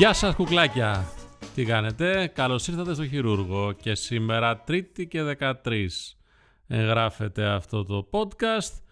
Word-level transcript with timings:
Γεια 0.00 0.12
σας 0.12 0.34
κουκλάκια! 0.34 1.04
Τι 1.54 1.64
κάνετε, 1.64 2.26
καλώς 2.34 2.68
ήρθατε 2.68 2.94
στο 2.94 3.06
χειρούργο. 3.06 3.72
Και 3.72 3.94
σήμερα 3.94 4.58
Τρίτη 4.58 5.06
και 5.06 5.36
13 5.40 5.52
εγγράφεται 6.66 7.44
αυτό 7.44 7.84
το 7.84 8.08
podcast 8.10 8.89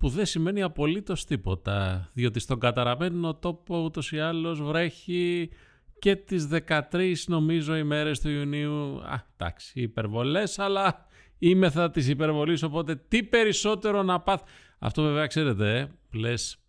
που 0.00 0.08
δεν 0.08 0.26
σημαίνει 0.26 0.62
απολύτως 0.62 1.24
τίποτα 1.24 2.08
διότι 2.12 2.40
στον 2.40 2.60
καταραμένο 2.60 3.34
τόπο 3.34 3.82
ούτως 3.82 4.12
ή 4.12 4.20
άλλως 4.20 4.62
βρέχει 4.62 5.50
και 5.98 6.16
τις 6.16 6.48
13 6.68 7.14
νομίζω 7.26 7.76
ημέρες 7.76 8.20
του 8.20 8.30
Ιουνίου 8.30 9.00
α, 9.00 9.26
εντάξει, 9.36 9.80
υπερβολές 9.80 10.58
αλλά 10.58 11.06
είμαι 11.38 11.70
θα 11.70 11.90
της 11.90 12.08
υπερβολής 12.08 12.62
οπότε 12.62 12.96
τι 13.08 13.22
περισσότερο 13.22 14.02
να 14.02 14.20
πάθ 14.20 14.42
αυτό 14.78 15.02
βέβαια 15.02 15.26
ξέρετε 15.26 15.78
ε, 15.78 15.88
λες 16.18 16.60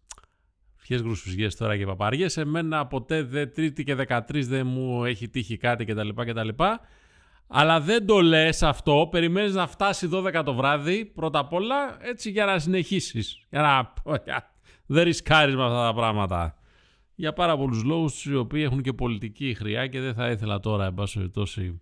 Ποιες 0.82 1.02
γρουσουζιέ 1.02 1.48
τώρα 1.58 1.78
και 1.78 1.86
παπαριές. 1.86 2.38
Εμένα 2.38 2.88
ποτέ 2.88 3.24
δε 3.24 3.46
Τρίτη 3.46 3.84
και 3.84 3.96
13 4.08 4.44
δεν 4.44 4.68
μου 4.68 5.06
έχει 5.06 5.30
τύχει 5.30 5.58
κάτι 5.58 5.86
κτλ. 5.86 6.10
κτλ. 6.10 6.50
Αλλά 7.54 7.82
δεν 7.82 8.06
το 8.06 8.22
λες 8.22 8.64
αυτό. 8.64 9.08
Περιμένεις 9.12 9.54
να 9.54 9.68
φτάσει 9.68 10.10
12 10.14 10.42
το 10.46 10.54
βράδυ 10.54 11.06
πρώτα 11.06 11.40
απ' 11.40 11.54
όλα 11.54 11.98
έτσι 12.02 12.30
για 12.30 12.46
να 12.46 12.60
συνεχίσεις. 12.60 13.46
Για 13.50 13.62
να. 13.62 13.94
Δεν 14.86 15.04
ρισκάρεις 15.04 15.56
με 15.56 15.64
αυτά 15.64 15.86
τα 15.86 15.94
πράγματα. 15.94 16.56
Για 17.16 17.34
πάρα 17.34 17.58
πολλούς 17.58 17.84
λόγους, 17.84 18.26
οι 18.26 18.36
οποίοι 18.36 18.62
έχουν 18.66 18.82
και 18.82 18.94
πολιτική 18.94 19.54
χρειά 19.54 19.88
και 19.88 20.00
δεν 20.00 20.14
θα 20.14 20.30
ήθελα 20.30 20.60
τώρα, 20.60 20.86
εν 20.86 20.94
πάση 20.94 21.18
περιπτώσει, 21.18 21.82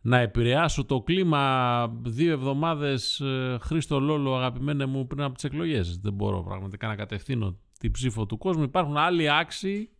να 0.00 0.18
επηρεάσω 0.18 0.84
το 0.84 1.00
κλίμα 1.00 1.86
δύο 2.02 2.32
εβδομάδες 2.32 3.20
ε, 3.20 3.58
Χρήστο 3.60 4.00
Λόλο 4.00 4.36
αγαπημένε 4.36 4.86
μου 4.86 5.06
πριν 5.06 5.22
από 5.22 5.34
τις 5.34 5.44
εκλογές. 5.44 5.98
Δεν 5.98 6.12
μπορώ 6.12 6.42
πραγματικά 6.42 6.86
να 6.86 6.94
κατευθύνω 6.94 7.56
την 7.78 7.90
ψήφο 7.90 8.26
του 8.26 8.38
κόσμου. 8.38 8.62
Υπάρχουν 8.62 8.96
άλλοι 8.96 9.30
άξιοι, 9.30 9.90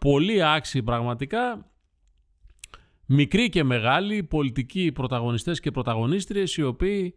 πολλοί 0.00 0.44
άξιοι 0.44 0.82
πραγματικά, 0.82 1.70
μικροί 3.12 3.48
και 3.48 3.64
μεγάλοι, 3.64 4.22
πολιτικοί 4.22 4.92
πρωταγωνιστές 4.92 5.60
και 5.60 5.70
πρωταγωνίστριες 5.70 6.56
οι 6.56 6.62
οποίοι 6.62 7.14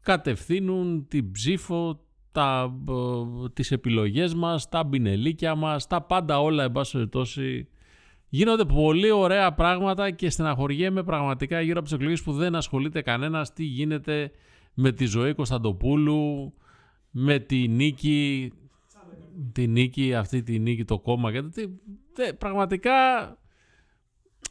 κατευθύνουν 0.00 1.06
την 1.08 1.30
ψήφο, 1.30 2.00
τα, 2.32 2.74
ε, 2.88 3.48
τις 3.52 3.70
επιλογές 3.72 4.34
μας, 4.34 4.68
τα 4.68 4.84
μπινελίκια 4.84 5.54
μας, 5.54 5.86
τα 5.86 6.02
πάντα 6.02 6.40
όλα 6.40 6.64
εν 6.64 6.72
πάση 6.72 6.92
περιπτώσει. 6.92 7.68
Γίνονται 8.28 8.64
πολύ 8.64 9.10
ωραία 9.10 9.54
πράγματα 9.54 10.10
και 10.10 10.30
στεναχωριέμαι 10.30 11.02
πραγματικά 11.02 11.60
γύρω 11.60 11.78
από 11.78 11.88
τις 11.88 11.92
εκλογές 11.92 12.22
που 12.22 12.32
δεν 12.32 12.54
ασχολείται 12.54 13.02
κανένας 13.02 13.52
τι 13.52 13.64
γίνεται 13.64 14.30
με 14.74 14.92
τη 14.92 15.04
ζωή 15.04 15.34
Κωνσταντοπούλου, 15.34 16.54
με 17.10 17.38
τη 17.38 17.68
νίκη 17.68 18.52
τη 19.52 19.66
νίκη, 19.66 20.14
αυτή 20.14 20.42
τη 20.42 20.58
νίκη, 20.58 20.84
το 20.84 20.98
κόμμα 20.98 21.32
και 21.32 21.42
τι, 21.42 21.64
δε, 22.14 22.32
πραγματικά 22.32 22.92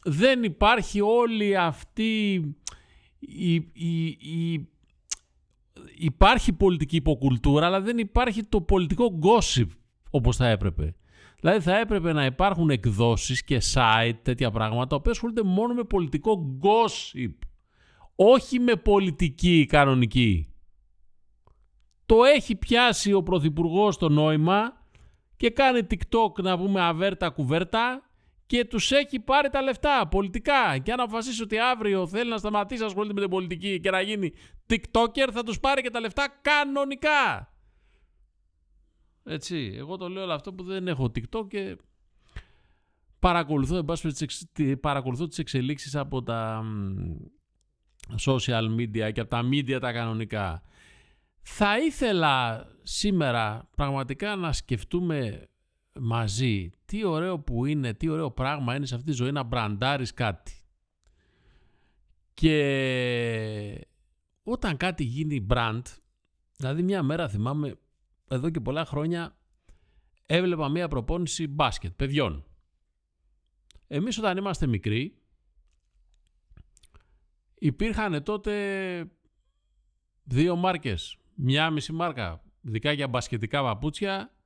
δεν 0.03 0.43
υπάρχει 0.43 1.01
όλη 1.01 1.57
αυτή 1.57 2.33
η, 3.19 3.53
η, 3.73 4.05
η, 4.07 4.67
υπάρχει 5.95 6.53
πολιτική 6.53 6.95
υποκουλτούρα 6.95 7.65
αλλά 7.65 7.81
δεν 7.81 7.97
υπάρχει 7.97 8.43
το 8.43 8.61
πολιτικό 8.61 9.19
gossip 9.21 9.67
όπως 10.11 10.35
θα 10.35 10.47
έπρεπε. 10.47 10.95
Δηλαδή 11.39 11.59
θα 11.59 11.77
έπρεπε 11.77 12.13
να 12.13 12.25
υπάρχουν 12.25 12.69
εκδόσεις 12.69 13.43
και 13.43 13.61
site 13.73 14.17
τέτοια 14.21 14.51
πράγματα 14.51 15.01
που 15.01 15.09
ασχολούνται 15.09 15.43
μόνο 15.43 15.73
με 15.73 15.83
πολιτικό 15.83 16.59
gossip 16.61 17.33
όχι 18.15 18.59
με 18.59 18.75
πολιτική 18.75 19.65
κανονική. 19.69 20.51
Το 22.05 22.23
έχει 22.23 22.55
πιάσει 22.55 23.13
ο 23.13 23.23
Πρωθυπουργός 23.23 23.97
το 23.97 24.09
νόημα 24.09 24.85
και 25.37 25.49
κάνει 25.49 25.81
TikTok 25.89 26.41
να 26.41 26.57
πούμε 26.57 26.81
αβέρτα 26.81 27.29
κουβέρτα 27.29 28.06
και 28.47 28.65
τους 28.65 28.91
έχει 28.91 29.19
πάρει 29.19 29.49
τα 29.49 29.61
λεφτά 29.61 30.07
πολιτικά. 30.07 30.77
Και 30.77 30.91
αν 30.91 30.99
αποφασίσει 30.99 31.41
ότι 31.41 31.59
αύριο 31.59 32.07
θέλει 32.07 32.29
να 32.29 32.37
σταματήσει 32.37 32.81
να 32.81 32.87
ασχολείται 32.87 33.13
με 33.13 33.19
την 33.19 33.29
πολιτική 33.29 33.79
και 33.79 33.89
να 33.89 34.01
γίνει 34.01 34.33
TikToker, 34.69 35.29
θα 35.31 35.43
τους 35.43 35.59
πάρει 35.59 35.81
και 35.81 35.89
τα 35.89 35.99
λεφτά 35.99 36.27
κανονικά. 36.41 37.53
Έτσι. 39.23 39.73
Εγώ 39.77 39.97
το 39.97 40.09
λέω 40.09 40.23
όλο 40.23 40.33
αυτό 40.33 40.53
που 40.53 40.63
δεν 40.63 40.87
έχω 40.87 41.05
TikTok 41.05 41.47
και 41.47 41.77
παρακολουθώ, 43.19 43.85
παρακολουθώ 44.81 45.27
τις 45.27 45.37
εξελίξεις 45.37 45.95
από 45.95 46.23
τα 46.23 46.63
social 48.25 48.75
media 48.79 49.11
και 49.13 49.19
από 49.19 49.29
τα 49.29 49.41
media 49.51 49.77
τα 49.81 49.91
κανονικά. 49.91 50.61
Θα 51.41 51.79
ήθελα 51.79 52.67
σήμερα 52.83 53.69
πραγματικά 53.75 54.35
να 54.35 54.53
σκεφτούμε 54.53 55.47
μαζί 55.99 56.71
τι 56.85 57.03
ωραίο 57.03 57.39
που 57.39 57.65
είναι, 57.65 57.93
τι 57.93 58.09
ωραίο 58.09 58.31
πράγμα 58.31 58.75
είναι 58.75 58.85
σε 58.85 58.95
αυτή 58.95 59.07
τη 59.07 59.13
ζωή 59.15 59.31
να 59.31 59.43
μπραντάρεις 59.43 60.13
κάτι. 60.13 60.51
Και 62.33 63.87
όταν 64.43 64.77
κάτι 64.77 65.03
γίνει 65.03 65.47
brand, 65.49 65.81
δηλαδή 66.55 66.83
μια 66.83 67.03
μέρα 67.03 67.29
θυμάμαι 67.29 67.77
εδώ 68.27 68.49
και 68.49 68.59
πολλά 68.59 68.85
χρόνια 68.85 69.37
έβλεπα 70.25 70.69
μια 70.69 70.87
προπόνηση 70.87 71.47
μπάσκετ 71.47 71.91
παιδιών. 71.91 72.45
Εμείς 73.87 74.17
όταν 74.17 74.37
είμαστε 74.37 74.67
μικροί 74.67 75.17
υπήρχαν 77.59 78.23
τότε 78.23 79.11
δύο 80.23 80.55
μάρκες 80.55 81.17
μια 81.35 81.69
μισή 81.69 81.93
μάρκα, 81.93 82.41
ειδικά 82.61 82.91
για 82.91 83.07
μπασκετικά 83.07 83.61
παπούτσια, 83.61 84.36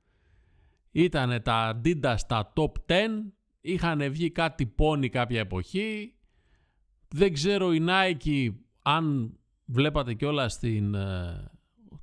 ήταν 0.92 1.42
τα 1.42 1.80
Adidas 1.84 2.16
τα 2.26 2.52
top 2.56 2.72
10, 2.86 3.08
είχαν 3.60 4.12
βγει 4.12 4.30
κάτι 4.30 4.66
πόνι 4.66 5.08
κάποια 5.08 5.40
εποχή, 5.40 6.14
δεν 7.08 7.32
ξέρω 7.32 7.72
η 7.72 7.84
Nike 7.88 8.54
αν 8.82 9.36
βλέπατε 9.64 10.14
κιόλας 10.14 10.52
στην, 10.52 10.94
ε, 10.94 11.50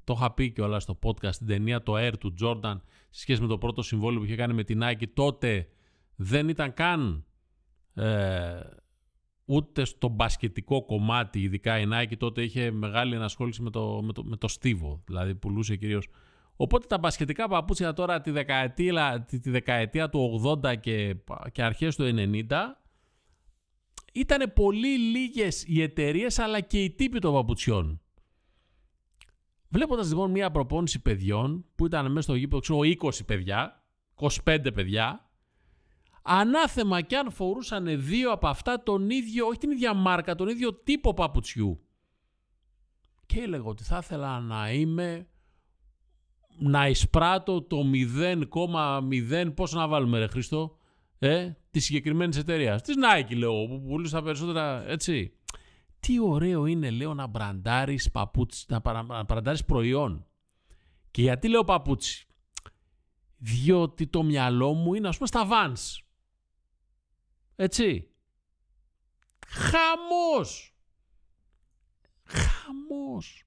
το 0.04 0.14
είχα 0.18 0.34
πει 0.34 0.52
κιόλας 0.52 0.84
στο 0.84 1.00
podcast, 1.04 1.36
την 1.36 1.48
ταινία 1.48 1.84
το 1.84 1.94
Air 1.96 2.14
του 2.20 2.34
Jordan 2.42 2.76
σε 3.10 3.22
σχέση 3.22 3.42
με 3.42 3.48
το 3.48 3.58
πρώτο 3.58 3.82
συμβόλαιο 3.82 4.20
που 4.20 4.26
είχε 4.26 4.36
κάνει 4.36 4.54
με 4.54 4.64
την 4.64 4.82
Nike, 4.84 5.08
τότε 5.14 5.68
δεν 6.16 6.50
ήταν 6.50 6.74
καν 6.74 7.26
ε, 7.94 8.60
ούτε 9.46 9.86
στο 9.86 10.08
μπασκετικό 10.08 10.86
κομμάτι, 10.86 11.42
ειδικά 11.42 11.80
η 11.80 11.86
Nike 11.92 12.18
τότε 12.18 12.42
είχε 12.44 12.72
μεγάλη 12.72 13.16
ενασχόληση 13.16 13.62
με 13.62 13.70
το, 13.70 14.02
με 14.04 14.14
το, 14.14 14.24
με 14.24 14.36
το 14.36 14.48
στίβο, 14.48 15.04
δηλαδή 15.06 15.36
πουλούσε 15.36 15.76
κυρίως. 15.76 16.08
Οπότε 16.62 16.88
τα 16.88 16.98
μπασκετικά 16.98 17.48
παπούτσια 17.48 17.94
τώρα 17.94 18.22
τη 18.22 18.32
δεκαετία, 18.32 19.26
τη, 19.28 19.40
τη 19.40 19.50
δεκαετία 19.50 20.10
του 20.10 20.42
80 20.64 20.80
και, 20.80 21.16
και 21.52 21.64
αρχές 21.64 21.96
του 21.96 22.04
90 22.16 22.44
ήταν 24.14 24.54
πολύ 24.54 24.98
λίγες 24.98 25.64
οι 25.68 25.82
εταιρείες 25.82 26.40
αλλά 26.40 26.60
και 26.60 26.84
οι 26.84 26.92
τύποι 26.92 27.20
των 27.20 27.34
παπουτσιών. 27.34 28.02
Βλέποντας 29.70 30.08
λοιπόν 30.10 30.32
μια 30.32 30.52
προπόνηση 30.52 31.02
παιδιών 31.02 31.66
που 31.76 31.86
ήταν 31.86 32.06
μέσα 32.06 32.22
στο 32.22 32.36
γήπεδο, 32.36 32.62
ξέρω 32.62 32.80
20 32.80 33.26
παιδιά, 33.26 33.84
25 34.44 34.68
παιδιά, 34.74 35.30
Ανάθεμα 36.22 37.02
κι 37.02 37.16
αν 37.16 37.32
φορούσαν 37.32 38.06
δύο 38.06 38.32
από 38.32 38.48
αυτά 38.48 38.84
τον 38.84 39.10
ίδιο, 39.10 39.48
όχι 39.48 39.58
την 39.58 39.72
ίδια 39.72 39.94
μάρκα, 39.94 40.36
τον 40.36 40.48
ίδιο 40.48 40.74
τύπο 40.74 41.14
παπουτσιού. 41.14 41.84
Και 43.26 43.40
έλεγα 43.40 43.64
ότι 43.64 43.84
θα 43.84 43.98
ήθελα 43.98 44.40
να 44.40 44.72
είμαι, 44.72 45.28
να 46.60 46.88
εισπράττω 46.88 47.62
το 47.62 47.84
0,0, 47.94 49.52
πόσο 49.56 49.78
να 49.78 49.88
βάλουμε 49.88 50.20
ρε 50.20 50.28
Χριστό, 50.28 50.78
ε, 51.20 51.52
της 51.72 51.86
συγκεκριμένης 51.86 52.38
εταιρείας. 52.38 52.82
Της 52.82 52.96
Nike 52.98 53.36
λέω, 53.36 53.68
που 53.68 53.82
πουλούσε 53.82 54.16
τα 54.16 54.24
περισσότερα, 54.24 54.88
έτσι. 54.88 55.34
Τι 56.00 56.20
ωραίο 56.20 56.66
είναι 56.66 56.90
λέω 56.90 57.14
να 57.14 57.28
μπραντάρεις 57.28 58.12
παπούτσι, 58.12 58.66
να 58.70 59.24
μπραντάρεις 59.24 59.66
προϊόν. 59.66 60.26
Και 61.12 61.22
γιατί 61.22 61.48
λέω 61.48 61.64
παπούτσι; 61.64 62.28
Διότι 63.38 64.08
το 64.08 64.24
μυαλό 64.24 64.74
μου 64.74 64.94
είναι 64.94 65.08
ας 65.08 65.16
πούμε 65.16 65.28
στα 65.28 65.48
Vans. 65.52 66.04
Έτσι. 67.56 68.08
Χαμός. 69.48 70.74
Χαμός. 72.24 73.44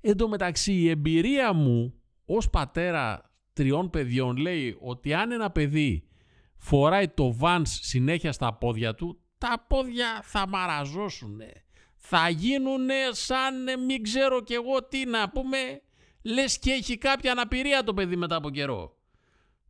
Εν 0.00 0.16
τω 0.16 0.28
μεταξύ 0.28 0.72
η 0.72 0.88
εμπειρία 0.88 1.52
μου 1.52 1.97
ως 2.30 2.50
πατέρα 2.50 3.30
τριών 3.52 3.90
παιδιών 3.90 4.36
λέει 4.36 4.76
ότι 4.80 5.14
αν 5.14 5.32
ένα 5.32 5.50
παιδί 5.50 6.08
φοράει 6.56 7.08
το 7.08 7.36
Vans 7.40 7.62
συνέχεια 7.64 8.32
στα 8.32 8.54
πόδια 8.54 8.94
του, 8.94 9.20
τα 9.38 9.64
πόδια 9.68 10.20
θα 10.22 10.48
μαραζώσουν. 10.48 11.40
Θα 11.96 12.28
γίνουν 12.28 12.88
σαν 13.10 13.84
μην 13.86 14.02
ξέρω 14.02 14.42
κι 14.42 14.54
εγώ 14.54 14.84
τι 14.84 15.04
να 15.04 15.28
πούμε 15.28 15.58
Λες 16.22 16.58
και 16.58 16.70
έχει 16.70 16.98
κάποια 16.98 17.32
αναπηρία 17.32 17.84
το 17.84 17.94
παιδί 17.94 18.16
μετά 18.16 18.36
από 18.36 18.50
καιρό. 18.50 18.96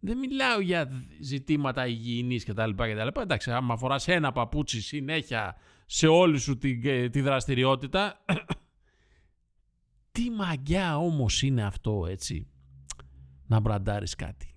Δεν 0.01 0.19
μιλάω 0.19 0.61
για 0.61 0.89
ζητήματα 1.21 1.87
υγιεινής 1.87 2.45
και 2.45 2.53
τα 2.53 2.67
λοιπά 2.67 2.89
και 2.89 2.95
τα 2.95 3.05
λοιπά. 3.05 3.23
Εντάξει, 3.23 3.51
άμα 3.51 3.77
φοράς 3.77 4.09
ένα 4.09 4.33
παπούτσι 4.33 4.81
συνέχεια 4.81 5.57
σε 5.87 6.07
όλη 6.07 6.39
σου 6.39 6.59
τη, 6.59 6.79
τη 7.11 7.21
δραστηριότητα, 7.21 8.25
τι 10.19 10.31
μαγιά 10.31 10.99
όμως 10.99 11.43
είναι 11.43 11.63
αυτό, 11.65 12.07
έτσι, 12.09 12.47
να 13.47 13.61
μπραντάρεις 13.61 14.15
κάτι. 14.15 14.55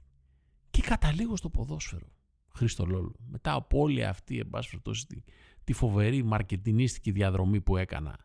Και 0.70 0.82
καταλήγω 0.82 1.36
στο 1.36 1.50
ποδόσφαιρο, 1.50 2.08
Χρήστο 2.56 2.86
Λόλο. 2.86 3.16
Μετά 3.30 3.54
από 3.54 3.80
όλη 3.80 4.06
αυτή, 4.06 4.40
εν 4.40 4.50
πάση 4.50 4.82
τη, 5.08 5.24
τη 5.64 5.74
φοβερή 5.74 6.24
μαρκετινίστικη 6.24 7.12
διαδρομή 7.12 7.62
που 7.62 7.78
έκανα. 7.78 8.18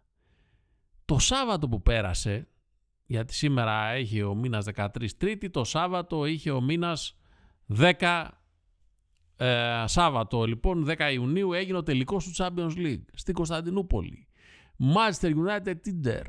Το 1.04 1.18
Σάββατο 1.18 1.68
που 1.68 1.82
πέρασε, 1.82 2.48
γιατί 3.06 3.34
σήμερα 3.34 3.88
έχει 3.88 4.22
ο 4.22 4.34
μήνας 4.34 4.66
13 4.74 5.10
Τρίτη, 5.18 5.50
το 5.50 5.64
Σάββατο 5.64 6.26
είχε 6.26 6.50
ο 6.50 6.60
μήνας 6.60 7.18
10 7.74 8.28
ε, 9.36 9.84
Σάββατο 9.86 10.44
λοιπόν 10.44 10.86
10 10.88 11.10
Ιουνίου 11.12 11.52
έγινε 11.52 11.76
ο 11.76 11.82
τελικός 11.82 12.24
του 12.24 12.32
Champions 12.36 12.76
League 12.76 13.04
στην 13.12 13.34
Κωνσταντινούπολη. 13.34 14.28
Manchester 14.78 15.34
United 15.34 15.74
Tinder. 15.84 16.24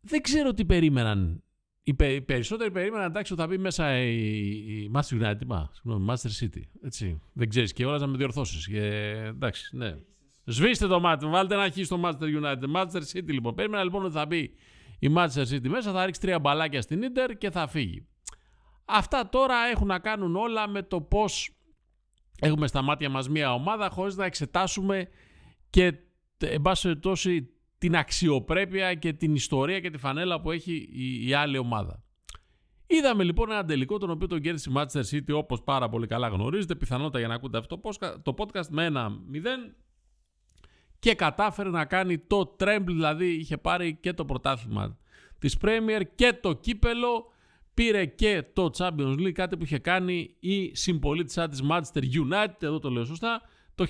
Δεν 0.00 0.20
ξέρω 0.20 0.52
τι 0.52 0.64
περίμεναν. 0.64 1.42
Οι, 1.82 2.20
περισσότεροι 2.20 2.70
περίμεναν 2.70 3.06
εντάξει 3.06 3.32
ότι 3.32 3.42
θα 3.42 3.48
μπει 3.48 3.58
μέσα 3.58 3.98
η, 3.98 4.48
η 4.82 4.90
Manchester 4.94 5.22
United, 5.22 5.46
μα, 5.46 5.70
συγγνώμη, 5.72 6.06
Manchester 6.08 6.44
City. 6.44 6.62
Έτσι. 6.82 7.20
Δεν 7.32 7.48
ξέρεις 7.48 7.72
και 7.72 7.86
όλα 7.86 7.98
να 7.98 8.06
με 8.06 8.16
διορθώσεις. 8.16 8.66
εντάξει, 8.66 9.76
ναι. 9.76 9.96
Σβήστε 10.44 10.86
το 10.86 11.00
μάτι, 11.00 11.26
βάλτε 11.26 11.54
ένα 11.54 11.70
χ 11.70 11.84
στο 11.84 12.00
Manchester 12.04 12.42
United. 12.42 12.74
Manchester 12.76 13.02
City 13.12 13.26
λοιπόν. 13.26 13.54
Περίμενα 13.54 13.84
λοιπόν 13.84 14.04
ότι 14.04 14.14
θα 14.14 14.26
μπει 14.26 14.54
η 14.98 15.12
Manchester 15.16 15.44
City 15.50 15.68
μέσα, 15.68 15.92
θα 15.92 16.04
ρίξει 16.04 16.20
τρία 16.20 16.38
μπαλάκια 16.38 16.82
στην 16.82 17.02
Inter 17.02 17.34
και 17.38 17.50
θα 17.50 17.66
φύγει. 17.66 18.06
Αυτά 18.84 19.28
τώρα 19.28 19.54
έχουν 19.72 19.86
να 19.86 19.98
κάνουν 19.98 20.36
όλα 20.36 20.68
με 20.68 20.82
το 20.82 21.00
πώς 21.00 21.56
έχουμε 22.40 22.66
στα 22.66 22.82
μάτια 22.82 23.08
μας 23.08 23.28
μια 23.28 23.54
ομάδα 23.54 23.90
χωρίς 23.90 24.16
να 24.16 24.24
εξετάσουμε 24.24 25.08
και 25.70 25.94
εν 26.38 26.62
πάση 26.62 26.98
την 27.80 27.96
αξιοπρέπεια 27.96 28.94
και 28.94 29.12
την 29.12 29.34
ιστορία 29.34 29.80
και 29.80 29.90
τη 29.90 29.98
φανέλα 29.98 30.40
που 30.40 30.50
έχει 30.50 30.88
η, 31.26 31.34
άλλη 31.34 31.58
ομάδα. 31.58 32.02
Είδαμε 32.86 33.24
λοιπόν 33.24 33.50
ένα 33.50 33.64
τελικό 33.64 33.98
τον 33.98 34.10
οποίο 34.10 34.26
τον 34.26 34.40
κέρδισε 34.40 34.70
η 34.70 34.72
Manchester 34.76 35.02
City 35.10 35.32
όπως 35.32 35.62
πάρα 35.62 35.88
πολύ 35.88 36.06
καλά 36.06 36.28
γνωρίζετε, 36.28 36.74
πιθανότητα 36.74 37.18
για 37.18 37.28
να 37.28 37.34
ακούτε 37.34 37.58
αυτό 37.58 37.80
το 38.22 38.34
podcast 38.38 38.66
με 38.68 38.84
ένα 38.84 39.10
0 39.32 39.36
και 40.98 41.14
κατάφερε 41.14 41.68
να 41.70 41.84
κάνει 41.84 42.18
το 42.18 42.56
tremble, 42.60 42.84
δηλαδή 42.86 43.26
είχε 43.26 43.56
πάρει 43.56 43.94
και 44.00 44.12
το 44.12 44.24
πρωτάθλημα 44.24 44.98
της 45.38 45.56
Premier 45.60 46.02
και 46.14 46.38
το 46.40 46.52
κύπελο 46.52 47.32
πήρε 47.74 48.04
και 48.04 48.44
το 48.52 48.70
Champions 48.76 49.18
League, 49.18 49.32
κάτι 49.32 49.56
που 49.56 49.64
είχε 49.64 49.78
κάνει 49.78 50.36
η 50.40 50.74
συμπολίτησά 50.74 51.48
της 51.48 51.62
Manchester 51.70 52.02
United, 52.02 52.62
εδώ 52.62 52.78
το 52.78 52.90
λέω 52.90 53.04
σωστά, 53.04 53.42
το 53.74 53.86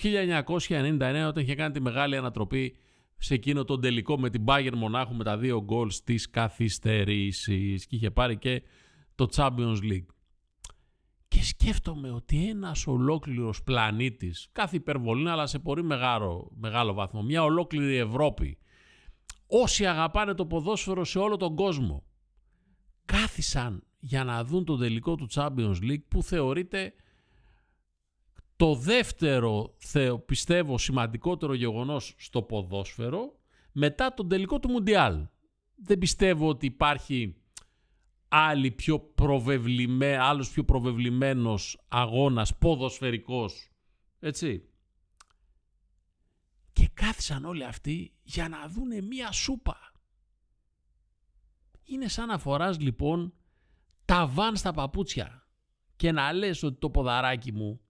1999 0.69 1.25
όταν 1.29 1.43
είχε 1.43 1.55
κάνει 1.55 1.73
τη 1.73 1.81
μεγάλη 1.81 2.17
ανατροπή 2.17 2.77
σε 3.23 3.35
εκείνο 3.35 3.65
το 3.65 3.79
τελικό 3.79 4.19
με 4.19 4.31
την 4.31 4.45
Bayern 4.47 4.75
Μονάχου 4.75 5.15
με 5.15 5.25
τα 5.25 5.39
δύο 5.39 5.65
goals 5.69 5.95
της 6.05 6.31
καθυστερήσης 6.31 7.87
και 7.87 7.97
είχε 7.97 8.11
πάρει 8.11 8.37
και 8.37 8.63
το 9.15 9.29
Champions 9.35 9.79
League. 9.83 10.07
Και 11.29 11.43
σκέφτομαι 11.43 12.11
ότι 12.11 12.49
ένας 12.49 12.87
ολόκληρος 12.87 13.63
πλανήτης, 13.63 14.49
κάθε 14.53 14.77
υπερβολή 14.77 15.31
αλλά 15.31 15.47
σε 15.47 15.59
πολύ 15.59 15.83
μεγάλο, 15.83 16.51
μεγάλο 16.55 16.93
βαθμό, 16.93 17.23
μια 17.23 17.43
ολόκληρη 17.43 17.97
Ευρώπη, 17.97 18.59
όσοι 19.47 19.87
αγαπάνε 19.87 20.35
το 20.35 20.47
ποδόσφαιρο 20.47 21.05
σε 21.05 21.19
όλο 21.19 21.37
τον 21.37 21.55
κόσμο, 21.57 22.05
κάθισαν 23.05 23.85
για 23.99 24.25
να 24.25 24.45
δουν 24.45 24.65
το 24.65 24.77
τελικό 24.77 25.15
του 25.15 25.27
Champions 25.31 25.77
League 25.83 26.05
που 26.09 26.23
θεωρείται 26.23 26.93
το 28.61 28.75
δεύτερο, 28.75 29.77
πιστεύω, 30.27 30.79
σημαντικότερο 30.79 31.55
γεγονός 31.55 32.15
στο 32.19 32.43
ποδόσφαιρο 32.43 33.39
μετά 33.73 34.15
τον 34.15 34.29
τελικό 34.29 34.61
του 34.61 34.71
Μουντιάλ. 34.71 35.27
Δεν 35.75 35.99
πιστεύω 35.99 36.49
ότι 36.49 36.67
υπάρχει 36.67 37.37
άλλη 38.29 38.71
πιο 38.71 38.99
προβεβλημέ, 38.99 40.17
άλλος 40.17 40.51
πιο 40.51 40.65
προβεβλημένος 40.65 41.85
αγώνας 41.89 42.57
ποδοσφαιρικός. 42.57 43.71
Έτσι. 44.19 44.69
Και 46.73 46.89
κάθισαν 46.95 47.45
όλοι 47.45 47.65
αυτοί 47.65 48.15
για 48.23 48.49
να 48.49 48.69
δούνε 48.69 49.01
μία 49.01 49.33
σούπα. 49.33 49.93
Είναι 51.85 52.09
σαν 52.09 52.27
να 52.27 52.39
φοράς 52.39 52.81
λοιπόν 52.81 53.35
τα 54.05 54.27
βαν 54.27 54.57
στα 54.57 54.73
παπούτσια 54.73 55.49
και 55.97 56.13
να 56.13 56.33
λες 56.33 56.63
ότι 56.63 56.79
το 56.79 56.91
ποδαράκι 56.91 57.53
μου 57.53 57.81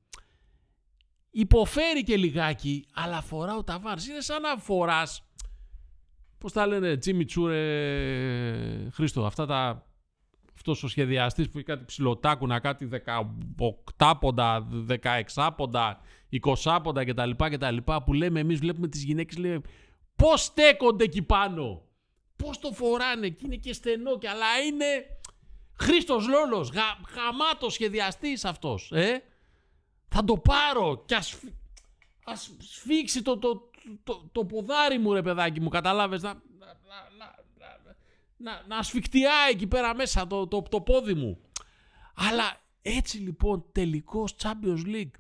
υποφέρει 1.30 2.02
και 2.02 2.16
λιγάκι, 2.16 2.86
αλλά 2.94 3.20
φοράω 3.20 3.64
τα 3.64 3.78
βαν. 3.78 3.98
Είναι 4.10 4.20
σαν 4.20 4.42
να 4.42 4.56
φοράς, 4.56 5.22
πώς 6.38 6.52
τα 6.52 6.66
λένε, 6.66 6.96
Τζίμι 6.96 7.24
Τσούρε, 7.24 8.90
Χρήστο, 8.92 9.26
αυτά 9.26 9.46
τα, 9.46 9.86
αυτός 10.54 10.82
ο 10.82 10.88
σχεδιαστής 10.88 11.48
που 11.50 11.58
έχει 11.58 11.66
κάτι 11.66 11.84
ψηλοτάκουνα, 11.84 12.58
κάτι 12.58 12.88
18 13.96 14.12
πόντα, 14.20 14.68
16 15.34 15.50
πόντα, 15.56 16.00
20 16.64 16.78
πόντα 16.82 17.04
κτλ, 17.04 17.30
κτλ. 17.36 17.76
που 18.04 18.12
λέμε 18.12 18.40
εμείς 18.40 18.58
βλέπουμε 18.58 18.88
τις 18.88 19.02
γυναίκες, 19.02 19.36
λέμε 19.36 19.60
πώς 20.16 20.42
στέκονται 20.42 21.04
εκεί 21.04 21.22
πάνω; 21.22 21.82
Πώς 22.36 22.58
το 22.58 22.72
φοράνε; 22.72 23.28
Και 23.28 23.42
είναι 23.44 23.56
και 23.56 23.72
στενό 23.72 24.18
και 24.18 24.28
αλλά 24.28 24.58
είναι 24.66 25.20
Χρήστος 25.78 26.28
Λόλος, 26.28 26.70
γα, 26.70 27.00
γαμάτος 27.14 27.72
σχεδιαστής 27.72 28.44
αυτός, 28.44 28.92
ε. 28.92 29.22
Θα 30.12 30.24
το 30.24 30.36
πάρω 30.36 31.02
και 31.06 31.14
ας, 31.14 31.38
ας 32.24 32.50
σφίξει 32.58 33.22
το, 33.22 33.38
το, 33.38 33.70
το, 34.04 34.28
το, 34.32 34.44
ποδάρι 34.44 34.98
μου 34.98 35.12
ρε 35.12 35.22
παιδάκι 35.22 35.60
μου, 35.60 35.68
καταλάβες, 35.68 36.22
να, 36.22 36.32
να, 36.58 36.66
να, 37.18 37.36
να, 38.36 38.64
να 38.68 38.76
ασφικτιάει 38.76 39.50
εκεί 39.50 39.66
πέρα 39.66 39.94
μέσα 39.94 40.26
το, 40.26 40.46
το, 40.46 40.62
το 40.62 40.80
πόδι 40.80 41.14
μου. 41.14 41.38
Αλλά 42.14 42.60
έτσι 42.82 43.18
λοιπόν 43.18 43.64
τελικός 43.72 44.34
Champions 44.42 44.86
League 44.86 45.10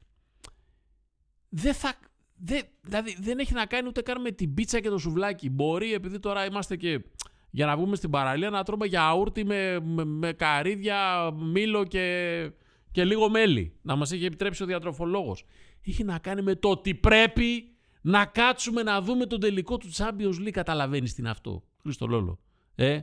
δεν 1.48 1.74
θα, 1.74 1.94
δεν, 2.36 2.62
δηλαδή 2.80 3.16
δεν 3.20 3.38
έχει 3.38 3.52
να 3.52 3.66
κάνει 3.66 3.88
ούτε 3.88 4.02
καν 4.02 4.20
με 4.20 4.30
την 4.30 4.54
πίτσα 4.54 4.80
και 4.80 4.88
το 4.88 4.98
σουβλάκι. 4.98 5.50
Μπορεί 5.50 5.92
επειδή 5.92 6.18
τώρα 6.18 6.44
είμαστε 6.44 6.76
και 6.76 7.04
για 7.50 7.66
να 7.66 7.76
βγούμε 7.76 7.96
στην 7.96 8.10
παραλία 8.10 8.50
να 8.50 8.64
τρώμε 8.64 8.86
γιαούρτι 8.86 9.44
με, 9.44 9.80
με, 9.80 10.04
με 10.04 10.32
καρύδια, 10.32 11.30
μήλο 11.30 11.84
και, 11.84 12.50
και 12.92 13.04
λίγο 13.04 13.28
μέλι. 13.28 13.78
Να 13.82 13.96
μας 13.96 14.12
έχει 14.12 14.24
επιτρέψει 14.24 14.62
ο 14.62 14.66
διατροφολόγος. 14.66 15.44
Έχει 15.86 16.04
να 16.04 16.18
κάνει 16.18 16.42
με 16.42 16.54
το 16.54 16.70
ότι 16.70 16.94
πρέπει 16.94 17.74
να 18.00 18.24
κάτσουμε 18.24 18.82
να 18.82 19.00
δούμε 19.00 19.26
τον 19.26 19.40
τελικό 19.40 19.76
του 19.76 19.90
Champions 19.92 20.46
League. 20.46 20.50
Καταλαβαίνεις 20.50 21.14
τι 21.14 21.20
είναι 21.20 21.30
αυτό. 21.30 21.64
Χρήστο 21.82 22.06
Λόλο. 22.06 22.38
Ε; 22.74 23.00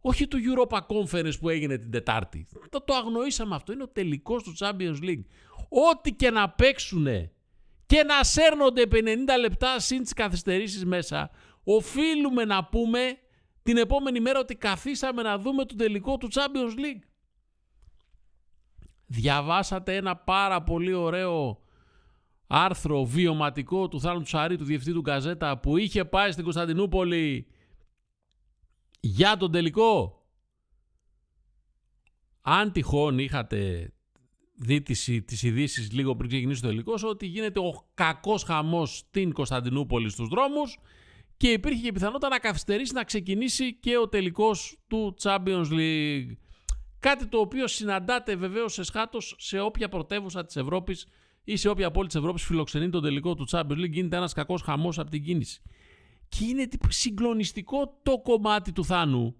Όχι 0.00 0.28
του 0.28 0.38
Europa 0.38 0.78
Conference 0.78 1.38
που 1.40 1.48
έγινε 1.48 1.78
την 1.78 1.90
Τετάρτη. 1.90 2.46
Το, 2.68 2.80
το 2.80 2.94
αγνοήσαμε 2.94 3.54
αυτό. 3.54 3.72
Είναι 3.72 3.82
ο 3.82 3.88
τελικός 3.88 4.42
του 4.42 4.54
Champions 4.58 5.02
League. 5.02 5.24
Ό,τι 5.68 6.12
και 6.12 6.30
να 6.30 6.50
παίξουνε 6.50 7.32
και 7.86 8.02
να 8.02 8.24
σέρνονται 8.24 8.82
50 8.90 8.96
λεπτά 9.40 9.78
συν 9.78 10.02
τις 10.02 10.12
καθυστερήσεις 10.12 10.84
μέσα, 10.84 11.30
οφείλουμε 11.64 12.44
να 12.44 12.64
πούμε 12.64 13.18
την 13.62 13.76
επόμενη 13.76 14.20
μέρα 14.20 14.38
ότι 14.38 14.54
καθίσαμε 14.54 15.22
να 15.22 15.38
δούμε 15.38 15.64
το 15.64 15.74
τελικό 15.74 16.16
του 16.16 16.28
Champions 16.32 16.78
League. 16.78 17.02
Διαβάσατε 19.14 19.96
ένα 19.96 20.16
πάρα 20.16 20.62
πολύ 20.62 20.92
ωραίο 20.92 21.58
άρθρο 22.46 23.04
βιωματικό 23.04 23.88
του 23.88 24.00
Θάνου 24.00 24.22
Τσαρή, 24.22 24.56
του 24.56 24.64
διευθυντή 24.64 24.92
του 24.92 25.00
Γκαζέτα, 25.00 25.58
που 25.58 25.76
είχε 25.76 26.04
πάει 26.04 26.32
στην 26.32 26.44
Κωνσταντινούπολη 26.44 27.46
για 29.00 29.36
τον 29.36 29.52
τελικό. 29.52 30.22
Αν 32.40 32.72
τυχόν 32.72 33.18
είχατε 33.18 33.92
δει 34.56 34.82
τις, 34.82 35.42
ειδήσεις 35.42 35.92
λίγο 35.92 36.16
πριν 36.16 36.28
ξεκινήσει 36.28 36.60
το 36.60 36.68
τελικό 36.68 36.94
ότι 37.02 37.26
γίνεται 37.26 37.58
ο 37.58 37.88
κακός 37.94 38.42
χαμός 38.42 38.96
στην 38.96 39.32
Κωνσταντινούπολη 39.32 40.10
στους 40.10 40.28
δρόμους 40.28 40.78
και 41.36 41.50
υπήρχε 41.50 41.82
και 41.82 41.92
πιθανότητα 41.92 42.28
να 42.28 42.38
καθυστερήσει 42.38 42.92
να 42.92 43.04
ξεκινήσει 43.04 43.74
και 43.74 43.96
ο 43.96 44.08
τελικός 44.08 44.78
του 44.86 45.14
Champions 45.22 45.66
League. 45.70 46.36
Κάτι 47.04 47.26
το 47.26 47.38
οποίο 47.38 47.66
συναντάται 47.66 48.36
βεβαίως 48.36 48.72
σε 48.72 48.82
σχάτως 48.82 49.34
σε 49.38 49.60
όποια 49.60 49.88
πρωτεύουσα 49.88 50.44
της 50.44 50.56
Ευρώπης 50.56 51.06
ή 51.44 51.56
σε 51.56 51.68
όποια 51.68 51.90
πόλη 51.90 52.06
της 52.06 52.16
Ευρώπης 52.16 52.44
φιλοξενεί 52.44 52.90
τον 52.90 53.02
τελικό 53.02 53.34
του 53.34 53.46
Champions 53.50 53.78
League 53.78 53.90
γίνεται 53.90 54.16
ένας 54.16 54.32
κακός 54.32 54.62
χαμός 54.62 54.98
από 54.98 55.10
την 55.10 55.24
κίνηση. 55.24 55.62
Και 56.28 56.44
είναι 56.44 56.68
συγκλονιστικό 56.88 58.00
το 58.02 58.20
κομμάτι 58.20 58.72
του 58.72 58.84
Θάνου 58.84 59.36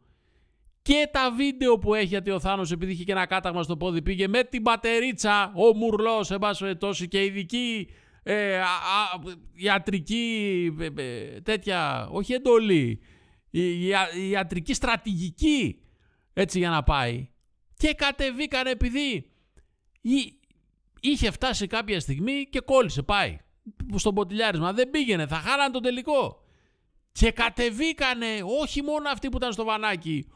και 0.83 1.09
τα 1.13 1.33
βίντεο 1.37 1.79
που 1.79 1.95
έχει 1.95 2.07
γιατί 2.07 2.31
ο 2.31 2.41
Θάνος 2.41 2.71
επειδή 2.71 2.93
είχε 2.93 3.05
και 3.05 3.13
ένα 3.13 3.27
κάταγμα 3.27 3.63
στο 3.63 3.77
πόδι 3.77 4.03
πήγε 4.03 4.29
με 4.29 4.45
την 4.45 4.63
πατερίτσα 4.63 5.53
ο 5.57 5.77
Μουρλός 5.77 6.27
σε 6.27 6.37
βάση 6.37 6.77
τόση 6.77 7.09
και 7.09 7.25
ειδική 7.25 7.89
ε, 8.23 8.59
α, 8.59 8.63
α, 8.63 8.69
ιατρική 9.55 10.77
ε, 10.81 11.03
ε, 11.03 11.41
τέτοια 11.41 12.09
όχι 12.11 12.33
εντολή 12.33 13.01
η, 13.51 13.87
η, 13.87 13.93
η 14.17 14.29
ιατρική 14.29 14.75
στρατηγική 14.75 15.79
έτσι 16.33 16.59
για 16.59 16.71
να 16.71 16.83
πάει 16.83 17.29
και 17.85 17.95
κατεβήκαν 17.95 18.67
επειδή 18.67 19.31
ή- 20.01 20.39
είχε 21.01 21.31
φτάσει 21.31 21.67
κάποια 21.67 22.01
στιγμή 22.01 22.47
και 22.51 22.61
κόλλησε 22.61 23.03
πάει. 23.03 23.39
Στον 23.97 24.15
ποτηλιάρισμα 24.15 24.73
δεν 24.73 24.91
πήγαινε 24.91 25.27
θα 25.27 25.37
χάραν 25.37 25.73
τον 25.73 25.83
τελικό. 25.83 26.43
Και 27.13 27.31
κατεβήκανε 27.33 28.41
όχι 28.61 28.83
μόνο 28.83 29.11
αυτοί 29.11 29.29
που 29.29 29.37
ήταν 29.37 29.53
στο 29.53 29.65
βανάκι 29.65 30.29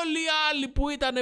όλοι 0.00 0.18
οι 0.18 0.30
άλλοι 0.50 0.68
που 0.68 0.88
ήταν 0.88 1.16
70 1.16 1.20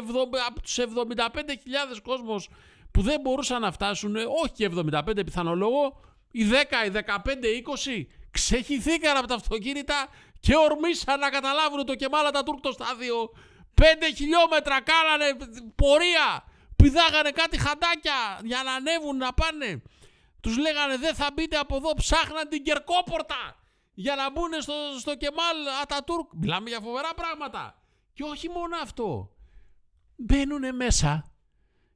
από 0.49 0.61
τους 0.63 0.79
75.000 0.79 2.01
κόσμος 2.03 2.49
που 2.91 3.03
δεν 3.03 3.21
μπορούσαν 3.21 3.61
να 3.61 3.73
φτάσουν 3.73 4.17
όχι 4.17 4.53
και 4.55 4.71
75 4.91 5.25
πιθανολόγο 5.25 6.01
οι 6.31 6.45
10, 6.45 6.87
οι 6.87 6.91
15, 6.91 7.47
οι 7.47 7.63
20 7.97 8.07
ξεχυθήκαν 8.31 9.17
από 9.17 9.27
τα 9.27 9.35
αυτοκίνητα 9.35 10.09
και 10.41 10.57
ορμήσαν 10.57 11.19
να 11.19 11.29
καταλάβουν 11.31 11.85
το 11.85 11.95
Κεμάλα 11.95 12.31
τα 12.31 12.43
Τούρκ 12.43 12.61
το 12.61 12.73
στάδιο 12.73 13.31
5 13.83 13.85
χιλιόμετρα 14.17 14.83
κάνανε 14.83 15.27
πορεία 15.75 16.45
πηδάγανε 16.77 17.31
κάτι 17.31 17.59
χαντάκια 17.59 18.41
για 18.43 18.63
να 18.63 18.73
ανέβουν 18.75 19.17
να 19.17 19.33
πάνε. 19.33 19.83
Τους 20.41 20.57
λέγανε 20.59 20.97
δεν 20.97 21.15
θα 21.15 21.31
μπείτε 21.35 21.57
από 21.57 21.77
εδώ 21.77 21.95
ψάχναν 21.95 22.49
την 22.49 22.63
Κερκόπορτα 22.63 23.57
για 23.95 24.15
να 24.15 24.31
μπουν 24.31 24.51
στο, 24.61 24.73
στο 24.99 25.15
Κεμάλ 25.15 25.57
Ατατούρκ 25.83 26.31
μιλάμε 26.33 26.69
για 26.69 26.81
φοβερά 26.81 27.15
πράγματα. 27.15 27.83
Και 28.13 28.23
όχι 28.23 28.49
μόνο 28.49 28.77
αυτό. 28.83 29.31
Μπαίνουν 30.17 30.77
μέσα 30.77 31.33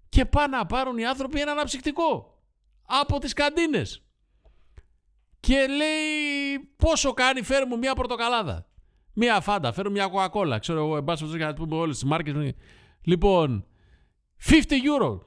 και 0.08 0.24
πάνε 0.24 0.56
να 0.56 0.66
πάρουν 0.66 0.98
οι 0.98 1.06
άνθρωποι 1.06 1.40
ένα 1.40 1.52
αναψυκτικό 1.52 2.40
από 2.86 3.18
τις 3.18 3.32
καντίνες. 3.32 4.02
Και 5.40 5.66
λέει 5.66 6.58
πόσο 6.76 7.12
κάνει 7.12 7.42
φέρε 7.42 7.66
μου 7.66 7.78
μια 7.78 7.94
πορτοκαλάδα 7.94 8.66
μια 9.18 9.40
φάντα 9.40 9.72
φέρω 9.72 9.90
μια 9.90 10.06
κοκακόλα 10.06 10.58
ξέρω 10.58 10.78
εγώ 10.78 10.96
εν 10.96 11.04
πάση 11.04 11.24
περιπτώσει, 11.24 11.44
για 11.44 11.46
να 11.46 11.54
πούμε 11.54 11.82
όλες 11.82 11.98
τις 11.98 12.08
μάρκες. 12.08 12.54
Λοιπόν 13.02 13.66
50 14.48 14.52
euro. 14.52 15.18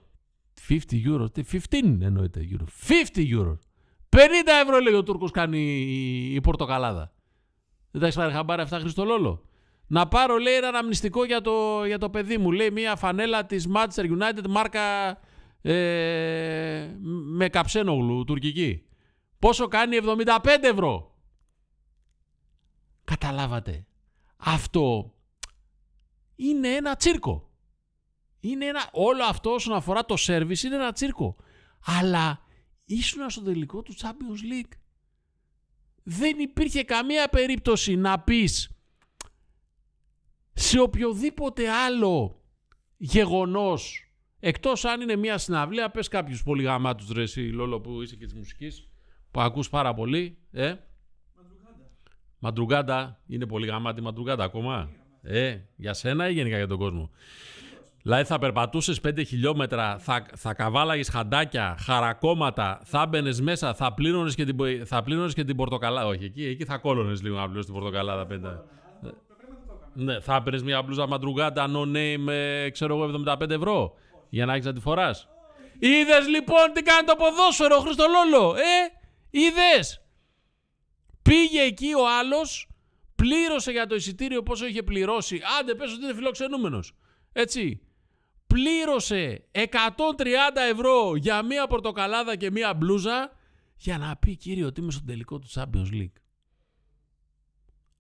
50 0.70 0.78
euro, 1.08 1.32
τι 1.34 1.44
15 1.72 2.02
εννοείται 2.02 2.48
euro. 2.52 2.66
50 3.16 3.18
euro. 3.18 3.58
50 4.10 4.20
ευρώ 4.64 4.80
λέει 4.80 4.94
ο 4.94 5.04
Τούρκος 5.04 5.32
κάνει 5.32 5.60
η, 5.60 6.34
η 6.34 6.42
πορτοκαλάδα. 6.42 7.14
Δεν 7.92 8.02
τα 8.02 8.08
έχεις 8.08 8.20
πάρει 8.20 8.34
χαμπάρι 8.34 8.62
αυτά 8.62 8.80
Χριστολόλο 8.80 9.50
να 9.92 10.08
πάρω 10.08 10.38
λέει 10.38 10.54
ένα 10.54 10.68
αναμνηστικό 10.68 11.26
για 11.26 11.42
το, 11.42 11.86
για 11.86 11.98
το 11.98 12.10
παιδί 12.10 12.38
μου. 12.38 12.52
Λέει 12.52 12.72
μια 12.72 12.96
φανέλα 12.96 13.46
της 13.46 13.68
Manchester 13.74 14.04
United 14.04 14.48
μάρκα 14.50 14.82
ε, 15.62 16.88
με 17.26 17.48
καψένογλου 17.48 18.24
τουρκική. 18.24 18.84
Πόσο 19.40 19.68
κάνει 19.68 19.98
75 20.04 20.28
ευρώ 20.62 21.09
καταλάβατε. 23.10 23.86
Αυτό 24.38 25.14
είναι 26.36 26.68
ένα 26.68 26.96
τσίρκο. 26.96 27.50
Είναι 28.40 28.66
ένα, 28.66 28.90
όλο 28.92 29.24
αυτό 29.24 29.50
όσον 29.54 29.76
αφορά 29.76 30.06
το 30.06 30.18
σέρβις 30.18 30.64
είναι 30.64 30.76
ένα 30.76 30.92
τσίρκο. 30.92 31.36
Αλλά 31.86 32.42
ήσουν 32.86 33.30
στο 33.30 33.42
τελικό 33.42 33.82
του 33.82 33.96
Champions 33.98 34.52
League. 34.52 34.74
Δεν 36.04 36.40
υπήρχε 36.40 36.84
καμία 36.84 37.30
περίπτωση 37.30 37.96
να 37.96 38.20
πεις 38.20 38.70
σε 40.54 40.80
οποιοδήποτε 40.80 41.70
άλλο 41.70 42.44
γεγονός 42.98 44.14
εκτός 44.40 44.86
αν 44.86 45.02
είναι 45.02 45.16
μια 45.16 45.38
συναυλία 45.38 45.92
πες 45.92 46.08
κάποιους 46.08 46.44
πολύ 46.44 46.64
γαμάτους 46.64 47.10
ρε 47.12 47.22
εσύ 47.22 47.42
Λόλο 47.42 47.82
που 47.82 48.02
είσαι 48.02 48.16
και 48.16 48.26
της 48.26 48.34
μουσικής 48.34 48.90
που 49.32 49.42
ακούς 49.42 49.70
πάρα 49.70 49.94
πολύ 49.94 50.38
ε; 50.52 50.76
Μαντρουγκάντα 52.40 53.20
είναι 53.28 53.46
πολύ 53.46 53.68
γαμάτη 53.68 54.02
Μαντρουγκάντα 54.02 54.44
ακόμα 54.44 54.90
ε, 55.22 55.58
για 55.76 55.94
σένα 55.94 56.30
ή 56.30 56.34
γενικά 56.34 56.58
για 56.58 56.68
τον 56.68 56.78
κόσμο 56.78 57.10
Δηλαδή 58.02 58.24
θα 58.24 58.40
περπατούσες 58.40 59.02
5 59.08 59.26
χιλιόμετρα, 59.28 59.98
θα, 59.98 60.26
θα 60.36 60.54
καβάλαγες 60.54 61.10
χαντάκια, 61.10 61.78
χαρακόμματα, 61.80 62.82
θα 62.84 63.06
μπαινε 63.06 63.32
μέσα, 63.42 63.74
θα 63.74 63.94
πλήρωνε 63.94 64.32
και, 64.36 64.46
την, 64.46 64.56
πο- 64.56 64.86
θα 64.86 65.04
πλήρωνες 65.04 65.34
και 65.34 65.44
την 65.44 65.56
πορτοκαλάδα. 65.56 66.08
Όχι, 66.08 66.24
εκεί, 66.24 66.46
εκεί 66.46 66.66
θα 66.66 66.78
κόλωνες 66.78 67.22
λίγο 67.22 67.36
να 67.36 67.44
πλήρωνε 67.44 67.66
την 67.66 67.74
πορτοκαλάδα. 67.74 68.26
Πέντε. 68.26 68.62
Ναι, 69.94 70.20
θα 70.20 70.36
έπαιρνες 70.36 70.64
μια 70.64 70.82
μπλούζα 70.82 71.08
μαντρουγκάντα 71.08 71.66
no 71.70 71.96
name, 71.96 72.28
ε, 72.28 72.70
ξέρω 72.70 72.96
εγώ, 72.96 73.24
75 73.26 73.50
ευρώ 73.50 73.94
για 74.30 74.46
να 74.46 74.54
έχεις 74.54 74.66
να 74.66 74.74
τη 74.74 74.80
φοράς. 74.80 75.28
Είδες 75.80 76.28
λοιπόν 76.28 76.72
τι 76.74 76.82
κάνει 76.82 77.06
το 77.08 77.16
ποδόσφαιρο, 77.16 77.80
Χριστολόλο, 77.80 78.56
ε! 78.56 79.00
Είδες! 79.30 80.02
Πήγε 81.22 81.62
εκεί 81.62 81.94
ο 81.94 82.10
άλλος, 82.20 82.70
πλήρωσε 83.16 83.72
για 83.72 83.88
το 83.88 83.96
εισιτήριο 83.96 84.44
πόσο 84.44 84.66
είχε 84.66 84.84
πληρώσει. 84.84 85.42
Άντε, 85.60 85.76
πες 85.76 85.94
ότι 85.94 86.04
είναι 86.04 86.14
φιλοξενούμενος. 86.14 86.94
Έτσι. 87.32 87.82
Πλήρωσε 88.48 89.48
130 89.52 89.62
ευρώ 90.72 91.16
για 91.16 91.44
μία 91.44 91.68
πορτοκαλάδα 91.68 92.36
και 92.36 92.52
μία 92.52 92.74
μπλούζα 92.74 93.32
για 93.78 93.98
να 93.98 94.16
πει 94.16 94.36
κύριο 94.36 94.68
ότι 94.68 94.82
είμαι 94.82 94.92
στο 94.92 95.04
τελικό 95.06 95.40
του 95.40 95.48
Champions 95.50 95.94
League. 95.94 96.22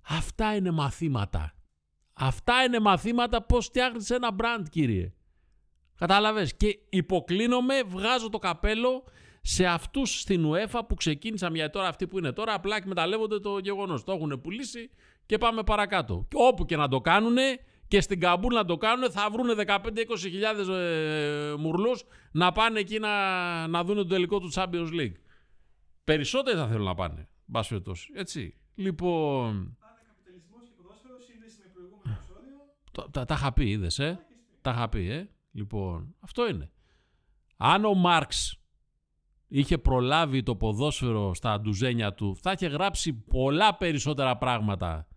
Αυτά 0.01 0.55
είναι 0.55 0.71
μαθήματα. 0.71 1.53
Αυτά 2.13 2.63
είναι 2.63 2.79
μαθήματα 2.79 3.41
πώς 3.41 3.65
φτιάχνεις 3.65 4.09
ένα 4.09 4.35
brand 4.39 4.63
κύριε. 4.69 5.13
Κατάλαβες; 5.95 6.55
Και 6.55 6.79
υποκλίνομαι, 6.89 7.83
βγάζω 7.83 8.29
το 8.29 8.37
καπέλο 8.37 9.03
σε 9.41 9.65
αυτούς 9.65 10.19
στην 10.19 10.45
UEFA 10.51 10.79
που 10.87 10.95
ξεκίνησαν 10.95 11.55
για 11.55 11.69
τώρα 11.69 11.87
αυτοί 11.87 12.07
που 12.07 12.17
είναι 12.17 12.31
τώρα 12.31 12.53
απλά 12.53 12.75
εκμεταλλεύονται 12.75 13.39
το 13.39 13.57
γεγονός. 13.57 14.03
Το 14.03 14.11
έχουν 14.11 14.41
πουλήσει 14.41 14.89
και 15.25 15.37
πάμε 15.37 15.63
παρακάτω. 15.63 16.25
Και 16.29 16.35
όπου 16.39 16.65
και 16.65 16.77
να 16.77 16.87
το 16.87 17.01
κάνουνε 17.01 17.59
και 17.87 18.01
στην 18.01 18.19
Καμπούρ 18.19 18.53
να 18.53 18.65
το 18.65 18.77
κάνουν 18.77 19.11
θα 19.11 19.29
βρούνε 19.31 19.53
15-20 19.67 19.81
χιλιάδες 20.17 20.67
ε, 20.67 21.55
μουρλούς 21.57 22.03
να 22.31 22.51
πάνε 22.51 22.79
εκεί 22.79 22.99
να, 22.99 23.67
να 23.67 23.83
δουν 23.83 23.95
το 23.95 24.05
τελικό 24.05 24.39
του 24.39 24.51
Champions 24.53 24.89
League. 24.99 25.15
Περισσότεροι 26.03 26.57
θα 26.57 26.67
θέλουν 26.67 26.85
να 26.85 26.95
πάνε. 26.95 27.29
Μπας 27.45 27.67
περιπτώσει. 27.67 28.11
Έτσι. 28.15 28.55
Λοιπόν... 28.75 29.77
Ανακαπιταλισμός 29.79 30.61
και 30.63 30.71
ποδόσφαιρο, 30.81 31.19
σύνδεση 31.19 31.55
με 31.63 31.69
προηγούμενο 31.73 32.15
επεισόδιο. 32.17 32.57
Το- 32.91 33.09
τα, 33.11 33.25
τα 33.25 33.33
είχα 33.33 33.53
πει, 33.53 33.69
είδες, 33.69 33.99
ε; 33.99 34.25
Τα 34.61 34.71
είχα 34.71 34.89
πει, 34.89 35.09
ε; 35.09 35.29
Λοιπόν, 35.51 36.15
αυτό 36.19 36.47
είναι. 36.47 36.71
Αν 37.57 37.85
ο 37.85 37.93
Μάρξ 37.93 38.58
είχε 39.49 39.77
προλάβει 39.77 40.43
το 40.43 40.55
ποδόσφαιρο 40.55 41.33
στα 41.33 41.59
ντουζένια 41.59 42.13
του, 42.13 42.37
θα 42.41 42.51
είχε 42.51 42.67
γράψει 42.67 43.13
πολλά 43.13 43.75
περισσότερα 43.75 44.37
πράγματα. 44.37 45.07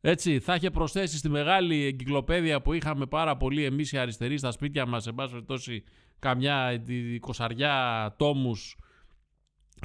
Έτσι, 0.00 0.40
θα 0.40 0.54
είχε 0.54 0.70
προσθέσει 0.70 1.16
στη 1.16 1.28
μεγάλη 1.28 1.84
εγκυκλοπαίδεια 1.84 2.62
που 2.62 2.72
είχαμε 2.72 3.06
πάρα 3.06 3.36
πολύ 3.36 3.64
εμείς 3.64 3.92
οι 3.92 3.98
αριστεροί 3.98 4.38
στα 4.38 4.50
σπίτια 4.50 4.86
μας, 4.86 5.02
σε 5.02 5.12
πάση 5.12 5.30
περιπτώσει 5.32 5.82
καμιά 6.18 6.82
τη- 6.84 7.18
κοσαριά 7.18 8.14
τόμους, 8.18 8.76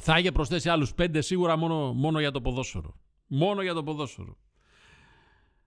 θα 0.02 0.18
είχε 0.18 0.32
προσθέσει 0.32 0.68
άλλους 0.68 0.94
πέντε 0.94 1.20
σίγουρα 1.20 1.56
μόνο, 1.56 1.92
μόνο 1.92 2.20
για 2.20 2.30
το 2.30 2.40
ποδόσφαιρο. 2.40 2.96
Μόνο 3.26 3.62
για 3.62 3.74
το 3.74 3.82
ποδόσφαιρο. 3.82 4.36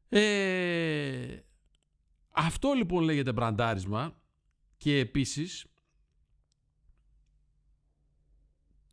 Ε, 0.09 1.37
αυτό 2.31 2.73
λοιπόν 2.73 3.03
λέγεται 3.03 3.33
μπραντάρισμα 3.33 4.15
και 4.77 4.97
επίσης 4.97 5.65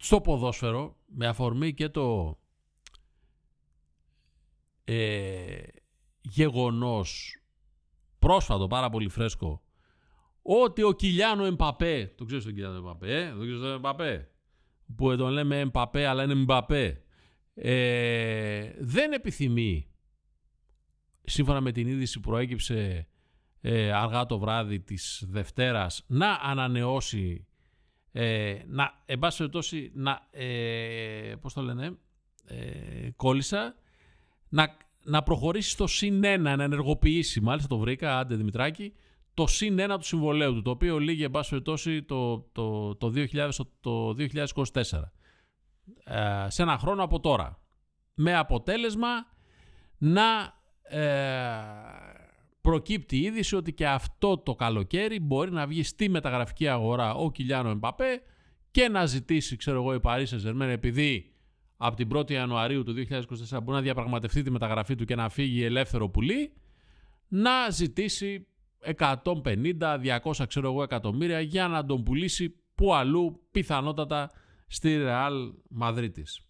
στο 0.03 0.21
ποδόσφαιρο 0.21 0.97
με 1.07 1.27
αφορμή 1.27 1.75
και 1.75 1.89
το 1.89 2.39
ε, 4.85 5.63
γεγονός 6.21 7.37
πρόσφατο 8.19 8.67
πάρα 8.67 8.91
πολύ 8.91 9.09
φρέσκο 9.09 9.63
ότι 10.43 10.83
ο 10.83 10.93
Κιλιάνο 10.93 11.45
Εμπαπέ 11.45 12.13
το 12.17 12.25
ξέρεις 12.25 12.45
τον 12.45 12.53
Κιλιάνο 12.53 12.77
Εμπαπέ 12.77 13.23
ε; 13.23 13.31
το 13.31 13.37
ξέρεις 13.37 13.61
τον 13.61 13.73
Εμπαπέ; 13.73 14.31
Που 14.97 15.17
τον 15.17 15.31
λέμε 15.31 15.61
Εμπαπέ 15.61 16.07
αλλά 16.07 16.23
είναι 16.23 16.33
Εμπαπέ 16.33 17.03
ε, 17.55 18.73
δεν 18.79 19.13
επιθυμεί 19.13 19.91
σύμφωνα 21.23 21.61
με 21.61 21.73
την 21.73 21.87
είδηση 21.89 22.21
που 22.21 22.29
προέκυψε 22.29 23.09
ε, 23.61 23.93
αργά 23.93 24.27
το 24.27 24.39
βράδυ 24.39 24.81
της 24.81 25.25
Δευτέρας 25.29 26.05
να 26.07 26.33
ανανεώσει 26.43 27.47
ε, 28.13 28.57
να, 28.67 29.03
εν 29.07 29.19
πάση 29.19 29.37
περιπτώσει, 29.37 29.93
να, 29.95 30.21
ε, 30.31 31.35
πώς 31.41 31.53
το 31.55 31.63
λένε, 31.63 31.97
ε, 32.45 33.11
κόλλησα, 33.17 33.75
να, 34.49 34.77
να 35.03 35.23
προχωρήσει 35.23 35.71
στο 35.71 35.87
συν 35.87 36.23
1, 36.25 36.39
να 36.39 36.51
ενεργοποιήσει, 36.51 37.41
μάλιστα 37.41 37.69
το 37.69 37.79
βρήκα, 37.79 38.19
άντε 38.19 38.35
Δημητράκη, 38.35 38.93
το 39.35 39.47
συν 39.47 39.79
1 39.81 39.97
του 39.99 40.07
συμβολέου 40.07 40.55
του, 40.55 40.63
το 40.63 40.71
οποίο 40.71 40.99
λύγει, 40.99 41.25
εν 41.25 41.31
πάση 41.31 41.51
περιπτώσει, 41.51 42.03
το, 42.03 42.39
το, 42.53 42.95
το, 42.97 43.13
2000, 43.15 43.51
το 43.81 44.15
2024. 44.19 45.03
Ε, 46.05 46.47
σε 46.49 46.63
ένα 46.63 46.79
χρόνο 46.79 47.03
από 47.03 47.21
τώρα. 47.21 47.61
Με 48.15 48.37
αποτέλεσμα 48.37 49.09
να 49.99 50.61
ε, 50.83 51.01
προκύπτει 52.63 53.17
η 53.17 53.21
είδηση 53.21 53.57
ότι 53.57 53.73
και 53.73 53.87
αυτό 53.87 54.39
το 54.39 54.55
καλοκαίρι 54.55 55.21
μπορεί 55.21 55.51
να 55.51 55.67
βγει 55.67 55.83
στη 55.83 56.09
μεταγραφική 56.09 56.69
αγορά 56.69 57.15
ο 57.15 57.31
Κιλιάνο 57.31 57.71
Εμπαπέ 57.71 58.23
και 58.71 58.89
να 58.89 59.07
ζητήσει, 59.07 59.57
ξέρω 59.57 59.77
εγώ, 59.77 59.95
η 59.95 60.01
Paris 60.03 60.25
Saint-Germain 60.25 60.69
επειδή 60.69 61.33
από 61.77 61.97
την 61.97 62.09
1η 62.15 62.31
Ιανουαρίου 62.31 62.85
του 62.85 62.95
2024 63.09 63.25
μπορεί 63.51 63.77
να 63.77 63.81
διαπραγματευτεί 63.81 64.43
τη 64.43 64.51
μεταγραφή 64.51 64.95
του 64.95 65.05
και 65.05 65.15
να 65.15 65.29
φύγει 65.29 65.65
ελεύθερο 65.65 66.09
πουλί, 66.09 66.53
να 67.29 67.71
ζητήσει 67.71 68.47
150-200 68.97 70.47
ξέρω 70.49 70.69
εγώ 70.69 70.83
εκατομμύρια 70.83 71.41
για 71.41 71.69
να 71.69 71.85
τον 71.85 72.03
πουλήσει 72.03 72.55
που 72.75 72.95
αλλού 72.95 73.47
πιθανότατα 73.51 74.31
στη 74.67 74.99
Real 75.01 75.53
Μαδρίτης. 75.69 76.41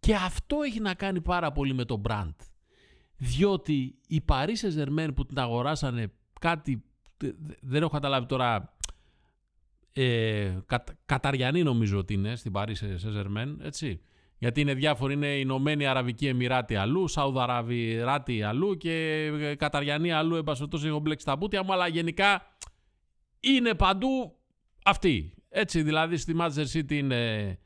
Και 0.00 0.14
αυτό 0.14 0.56
έχει 0.64 0.80
να 0.80 0.94
κάνει 0.94 1.20
πάρα 1.20 1.52
πολύ 1.52 1.74
με 1.74 1.84
το 1.84 2.00
brand. 2.08 2.34
Διότι 3.18 3.98
οι 4.06 4.24
Paris 4.28 4.56
Saint-Germain 4.62 5.08
που 5.14 5.26
την 5.26 5.38
αγοράσανε 5.38 6.12
κάτι, 6.40 6.82
δεν 7.60 7.82
έχω 7.82 7.90
καταλάβει 7.90 8.26
τώρα, 8.26 8.76
ε, 9.92 10.58
Καταριανή 11.06 11.62
νομίζω 11.62 11.98
ότι 11.98 12.14
είναι 12.14 12.36
στην 12.36 12.52
Paris 12.54 12.74
Saint-Germain, 12.80 13.56
έτσι. 13.62 14.00
Γιατί 14.38 14.60
είναι 14.60 14.74
διάφοροι, 14.74 15.12
είναι 15.12 15.36
η 15.36 15.40
Ηνωμένη 15.42 15.86
Αραβική 15.86 16.26
Εμμυράτη 16.26 16.76
αλλού, 16.76 17.08
Σαουδαραβιράτη 17.08 18.42
αλλού 18.42 18.76
και 18.76 19.30
Καταριανή 19.58 20.12
αλλού, 20.12 20.36
εμπασχετός 20.36 20.84
έχω 20.84 20.98
μπλέξει 20.98 21.24
τα 21.24 21.36
μπούτια 21.36 21.62
μου, 21.62 21.72
αλλά 21.72 21.86
γενικά 21.86 22.42
είναι 23.40 23.74
παντού 23.74 24.36
αυτοί. 24.84 25.34
Έτσι 25.48 25.82
δηλαδή 25.82 26.16
στη 26.16 26.36
Manchester 26.40 26.66
City 26.72 26.92
είναι 26.92 27.58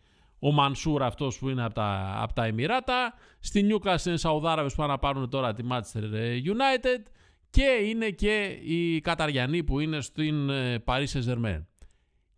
ο 0.45 0.53
Μανσούρ 0.53 1.03
αυτός 1.03 1.39
που 1.39 1.49
είναι 1.49 1.65
από 1.65 1.75
τα, 1.75 2.15
από 2.17 2.33
τα 2.33 2.45
Εμμυράτα, 2.45 3.15
στη 3.41 3.63
Νιούκα 3.63 4.01
είναι 4.07 4.17
Σαουδάραβες 4.17 4.73
που 4.73 4.79
πάνε 4.79 4.93
να 4.93 4.99
πάρουν 4.99 5.29
τώρα 5.29 5.53
τη 5.55 5.63
Manchester 5.71 6.03
United 6.45 7.03
και 7.51 7.63
είναι 7.63 8.11
και 8.11 8.59
οι 8.63 9.01
Καταριανοί 9.01 9.65
που 9.65 9.81
είναι 9.81 10.01
στην 10.01 10.51
ε, 10.51 10.83
Paris 10.87 11.07
Saint-Germain. 11.13 11.63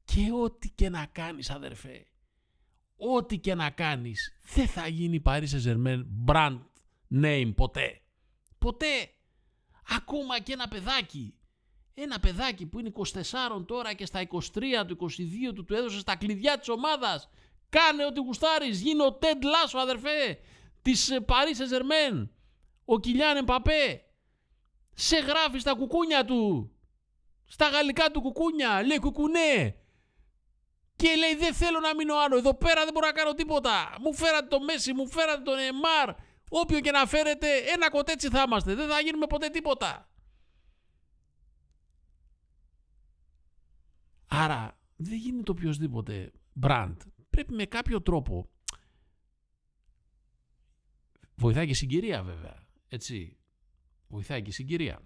Και 0.04 0.32
ό,τι 0.42 0.70
και 0.70 0.88
να 0.88 1.06
κάνεις 1.12 1.50
αδερφέ, 1.50 2.06
ό,τι 2.96 3.38
και 3.38 3.54
να 3.54 3.70
κάνεις, 3.70 4.38
δεν 4.54 4.66
θα 4.66 4.88
γίνει 4.88 5.22
Paris 5.24 5.44
Saint-Germain 5.44 6.02
brand 6.26 6.60
name 7.22 7.52
ποτέ. 7.56 8.00
Ποτέ. 8.58 9.10
Ακόμα 9.96 10.40
και 10.40 10.52
ένα 10.52 10.68
παιδάκι. 10.68 11.34
Ένα 11.94 12.20
παιδάκι 12.20 12.66
που 12.66 12.78
είναι 12.78 12.92
24 12.94 13.64
τώρα 13.66 13.92
και 13.92 14.06
στα 14.06 14.20
23 14.28 14.40
του 14.86 14.96
22 15.00 15.54
του 15.54 15.64
του 15.64 15.74
έδωσε 15.74 15.98
στα 15.98 16.16
κλειδιά 16.16 16.58
της 16.58 16.68
ομάδας. 16.68 17.28
Κάνε 17.74 18.04
ό,τι 18.04 18.20
γουστάρεις. 18.20 18.80
Γίνε 18.80 19.04
ο 19.04 19.12
Τέντ 19.12 19.44
Λάσο 19.44 19.78
αδερφέ. 19.78 20.38
Της 20.82 21.10
ε, 21.10 21.24
Paris 21.28 21.56
Saint-Germain. 21.60 22.28
Ο 22.84 23.00
Κιλιάν 23.00 23.36
Εμπαπέ. 23.36 24.04
Σε 24.94 25.16
γράφει 25.16 25.58
στα 25.58 25.74
κουκούνια 25.74 26.24
του. 26.24 26.70
Στα 27.46 27.68
γαλλικά 27.68 28.10
του 28.10 28.20
κουκούνια. 28.20 28.82
Λέει 28.82 28.98
κουκουνέ. 28.98 29.76
Και 30.96 31.14
λέει 31.18 31.34
δεν 31.34 31.54
θέλω 31.54 31.80
να 31.80 31.94
μείνω 31.94 32.14
άλλο. 32.16 32.36
Εδώ 32.36 32.54
πέρα 32.54 32.84
δεν 32.84 32.92
μπορώ 32.92 33.06
να 33.06 33.12
κάνω 33.12 33.34
τίποτα. 33.34 33.96
Μου 34.00 34.14
φέρατε 34.14 34.46
το 34.46 34.60
Μέση, 34.60 34.92
μου 34.92 35.08
φέρατε 35.08 35.42
τον 35.42 35.58
Εμάρ. 35.58 36.14
Όποιο 36.48 36.80
και 36.80 36.90
να 36.90 37.06
φέρετε, 37.06 37.56
ένα 37.56 37.90
κοτέτσι 37.90 38.28
θα 38.28 38.42
είμαστε. 38.46 38.74
Δεν 38.74 38.88
θα 38.88 39.00
γίνουμε 39.00 39.26
ποτέ 39.26 39.48
τίποτα. 39.48 40.08
Άρα 44.26 44.78
δεν 44.96 45.18
γίνεται 45.18 45.50
οποιοδήποτε 45.50 46.32
brand. 46.62 46.96
Πρέπει 47.34 47.54
με 47.54 47.64
κάποιο 47.64 48.02
τρόπο. 48.02 48.48
Βοηθάει 51.34 51.66
και 51.66 51.74
συγκυρία 51.74 52.22
βέβαια. 52.22 52.66
Έτσι. 52.88 53.36
Βοηθάει 54.08 54.42
και 54.42 54.52
συγκυρία. 54.52 55.02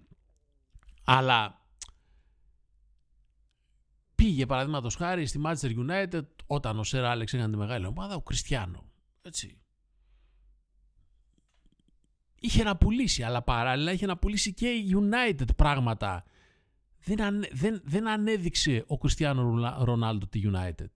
Αλλά 1.03 1.59
Πήγε 4.19 4.45
παραδείγματος 4.45 4.95
χάρη 4.95 5.25
στη 5.25 5.41
Manchester 5.45 5.87
United 5.87 6.25
όταν 6.47 6.79
ο 6.79 6.83
Σερ 6.83 7.05
Άλεξ 7.05 7.33
έκανε 7.33 7.51
τη 7.51 7.57
μεγάλη 7.57 7.85
ομάδα, 7.85 8.15
ο 8.15 8.21
Κριστιανό. 8.21 8.91
Έτσι. 9.21 9.57
Είχε 12.39 12.63
να 12.63 12.77
πουλήσει, 12.77 13.23
αλλά 13.23 13.41
παράλληλα 13.41 13.91
είχε 13.91 14.05
να 14.05 14.17
πουλήσει 14.17 14.53
και 14.53 14.69
η 14.69 14.95
United 14.95 15.55
πράγματα. 15.55 16.23
Δεν, 17.03 17.43
δεν, 17.51 17.81
δεν 17.83 18.07
ανέδειξε 18.07 18.83
ο 18.87 18.97
Κριστιανό 18.97 19.73
Ρονάλντο 19.83 20.27
τη 20.27 20.41
United. 20.43 20.91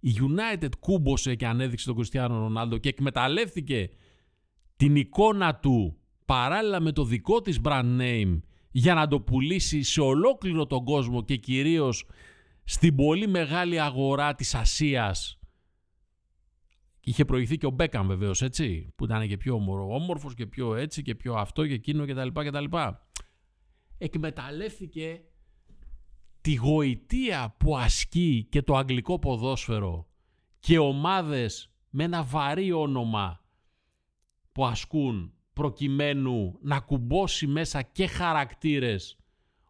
Η 0.00 0.12
United 0.20 0.70
κούμπωσε 0.80 1.34
και 1.34 1.46
ανέδειξε 1.46 1.86
τον 1.86 1.94
Κριστιανό 1.94 2.38
Ρονάλντο 2.38 2.78
και 2.78 2.88
εκμεταλλεύτηκε 2.88 3.90
την 4.76 4.96
εικόνα 4.96 5.56
του 5.56 5.96
παράλληλα 6.24 6.80
με 6.80 6.92
το 6.92 7.04
δικό 7.04 7.40
της 7.40 7.60
brand 7.64 8.00
name 8.00 8.40
για 8.70 8.94
να 8.94 9.08
το 9.08 9.20
πουλήσει 9.20 9.82
σε 9.82 10.00
ολόκληρο 10.00 10.66
τον 10.66 10.84
κόσμο 10.84 11.24
και 11.24 11.36
κυρίως 11.36 12.06
στην 12.64 12.94
πολύ 12.94 13.28
μεγάλη 13.28 13.80
αγορά 13.80 14.34
της 14.34 14.54
Ασίας 14.54 15.40
είχε 17.00 17.24
προηγηθεί 17.24 17.56
και 17.56 17.66
ο 17.66 17.70
Μπέκαμ 17.70 18.06
βεβαίως, 18.06 18.42
έτσι, 18.42 18.92
που 18.96 19.04
ήταν 19.04 19.28
και 19.28 19.36
πιο 19.36 19.54
όμορφος 19.90 20.34
και 20.34 20.46
πιο 20.46 20.74
έτσι 20.74 21.02
και 21.02 21.14
πιο 21.14 21.34
αυτό 21.34 21.66
και 21.66 21.74
εκείνο 21.74 22.06
κτλ. 22.06 22.28
κτλ. 22.32 22.64
Εκμεταλλεύτηκε 23.98 25.20
τη 26.40 26.54
γοητεία 26.54 27.54
που 27.58 27.76
ασκεί 27.76 28.46
και 28.50 28.62
το 28.62 28.76
αγγλικό 28.76 29.18
ποδόσφαιρο 29.18 30.06
και 30.58 30.78
ομάδες 30.78 31.72
με 31.90 32.04
ένα 32.04 32.22
βαρύ 32.22 32.72
όνομα 32.72 33.44
που 34.52 34.66
ασκούν 34.66 35.32
προκειμένου 35.52 36.58
να 36.62 36.80
κουμπώσει 36.80 37.46
μέσα 37.46 37.82
και 37.82 38.06
χαρακτήρες 38.06 39.18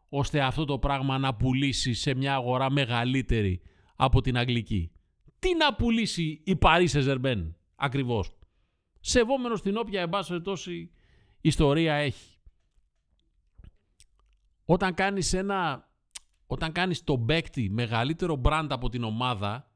ώστε 0.09 0.41
αυτό 0.41 0.65
το 0.65 0.79
πράγμα 0.79 1.19
να 1.19 1.35
πουλήσει 1.35 1.95
σε 1.95 2.15
μια 2.15 2.35
αγορά 2.35 2.71
μεγαλύτερη 2.71 3.63
από 3.97 4.21
την 4.21 4.37
Αγγλική. 4.37 4.93
Τι 5.39 5.55
να 5.55 5.75
πουλήσει 5.75 6.43
η 6.45 6.59
Paris 6.61 6.89
Saint-Germain 6.93 7.53
ακριβώς; 7.75 8.31
Σεβόμενος 9.01 9.63
την 9.63 9.77
όποια 9.77 10.01
εμπάσχευε 10.01 10.41
τόση 10.41 10.91
ιστορία 11.41 11.95
έχει. 11.95 12.39
Όταν 14.65 14.95
κάνεις 14.95 15.33
ένα... 15.33 15.90
Όταν 16.53 16.73
κάνεις 16.73 17.05
το 17.05 17.19
παίκτη 17.19 17.71
μεγαλύτερο 17.71 18.41
brand 18.45 18.67
από 18.69 18.89
την 18.89 19.05
ομάδα 19.05 19.71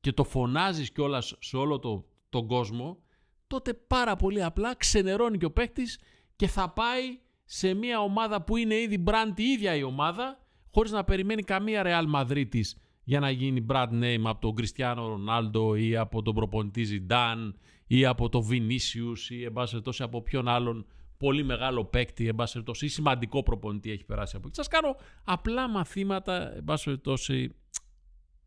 και 0.00 0.12
το 0.12 0.24
φωνάζεις 0.24 0.92
κιόλας 0.92 1.36
σε 1.38 1.56
όλο 1.56 1.78
το, 1.78 2.04
τον 2.28 2.46
κόσμο, 2.46 2.98
τότε 3.46 3.74
πάρα 3.74 4.16
πολύ 4.16 4.42
απλά 4.42 4.76
ξενερώνει 4.76 5.38
και 5.38 5.44
ο 5.44 5.50
παίκτης 5.50 5.98
και 6.36 6.46
θα 6.46 6.70
πάει 6.70 7.18
σε 7.44 7.74
μια 7.74 8.00
ομάδα 8.00 8.42
που 8.42 8.56
είναι 8.56 8.74
ήδη 8.74 9.04
brand 9.06 9.32
η 9.36 9.42
ίδια 9.42 9.74
η 9.74 9.82
ομάδα, 9.82 10.38
χωρίς 10.70 10.90
να 10.90 11.04
περιμένει 11.04 11.42
καμία 11.42 11.82
Real 11.84 12.14
Madrid 12.14 12.60
για 13.04 13.20
να 13.20 13.30
γίνει 13.30 13.66
brand 13.68 14.02
name 14.02 14.22
από 14.24 14.40
τον 14.40 14.54
Cristiano 14.56 15.04
Ronaldo 15.14 15.78
ή 15.78 15.96
από 15.96 16.22
τον 16.22 16.34
προπονητή 16.34 17.06
Zidane 17.08 17.52
ή 17.86 18.04
από 18.06 18.28
τον 18.28 18.48
Vinicius 18.50 19.28
ή 19.28 19.44
εν 19.44 19.52
από 19.98 20.22
ποιον 20.22 20.48
άλλον 20.48 20.86
πολύ 21.22 21.44
μεγάλο 21.44 21.84
παίκτη, 21.84 22.28
εν 22.28 22.36
ή 22.80 22.88
σημαντικό 22.88 23.42
προπονητή 23.42 23.90
έχει 23.90 24.04
περάσει 24.04 24.36
από 24.36 24.46
εκεί. 24.46 24.56
Σας 24.56 24.68
κάνω 24.68 24.96
απλά 25.24 25.68
μαθήματα, 25.68 26.54
εν 26.56 26.64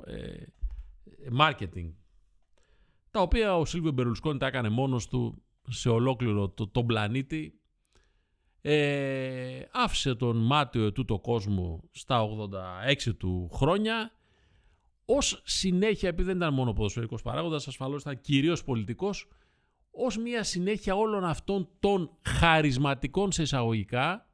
ε, 0.06 0.44
marketing, 1.40 1.94
τα 3.12 3.22
οποία 3.22 3.58
ο 3.58 3.66
Σίλβιο 3.66 3.92
Μπερλουσκόνη 3.92 4.38
τα 4.40 4.48
έκανε 4.48 4.70
μόνος 4.70 5.08
του 5.08 5.44
σε 5.70 5.90
ολόκληρο 5.90 6.50
το, 6.50 6.68
τον 6.68 6.86
πλανήτη 6.86 7.60
ε, 8.62 9.62
άφησε 9.72 10.16
τον 10.16 10.38
μάτιο 10.38 10.92
το 10.92 11.20
κόσμο 11.20 11.84
στα 11.92 12.28
86 13.08 13.16
του 13.18 13.50
χρόνια 13.54 14.12
ως 15.06 15.42
συνέχεια, 15.46 16.10
επειδή 16.10 16.28
δεν 16.28 16.38
ήταν 16.38 16.54
μόνο 16.54 16.74
ποδοσφαιρικός 16.74 17.22
παράγοντας, 17.22 17.68
ασφαλώς 17.68 18.02
ήταν 18.02 18.22
κυρίως 18.22 18.64
πολιτικός, 18.64 19.28
ως 19.96 20.18
μια 20.18 20.44
συνέχεια 20.44 20.96
όλων 20.96 21.26
αυτών 21.26 21.70
των 21.80 22.18
χαρισματικών 22.22 23.32
σε 23.32 23.42
εισαγωγικά, 23.42 24.30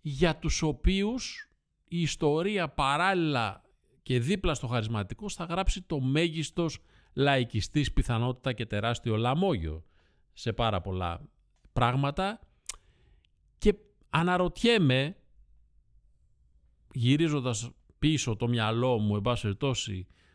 για 0.00 0.36
τους 0.36 0.62
οποίους 0.62 1.50
η 1.88 2.00
ιστορία 2.00 2.68
παράλληλα 2.68 3.62
και 4.02 4.20
δίπλα 4.20 4.54
στο 4.54 4.66
χαρισματικό 4.66 5.28
θα 5.28 5.44
γράψει 5.44 5.82
το 5.82 6.00
μέγιστος 6.00 6.78
λαϊκιστής 7.12 7.92
πιθανότητα 7.92 8.52
και 8.52 8.66
τεράστιο 8.66 9.16
λαμόγιο 9.16 9.84
σε 10.32 10.52
πάρα 10.52 10.80
πολλά 10.80 11.20
πράγματα. 11.72 12.40
Και 13.58 13.74
αναρωτιέμαι, 14.10 15.16
γυρίζοντας 16.92 17.70
πίσω 17.98 18.36
το 18.36 18.48
μυαλό 18.48 18.98
μου, 18.98 19.16
εν 19.16 19.22
πάση 19.22 19.56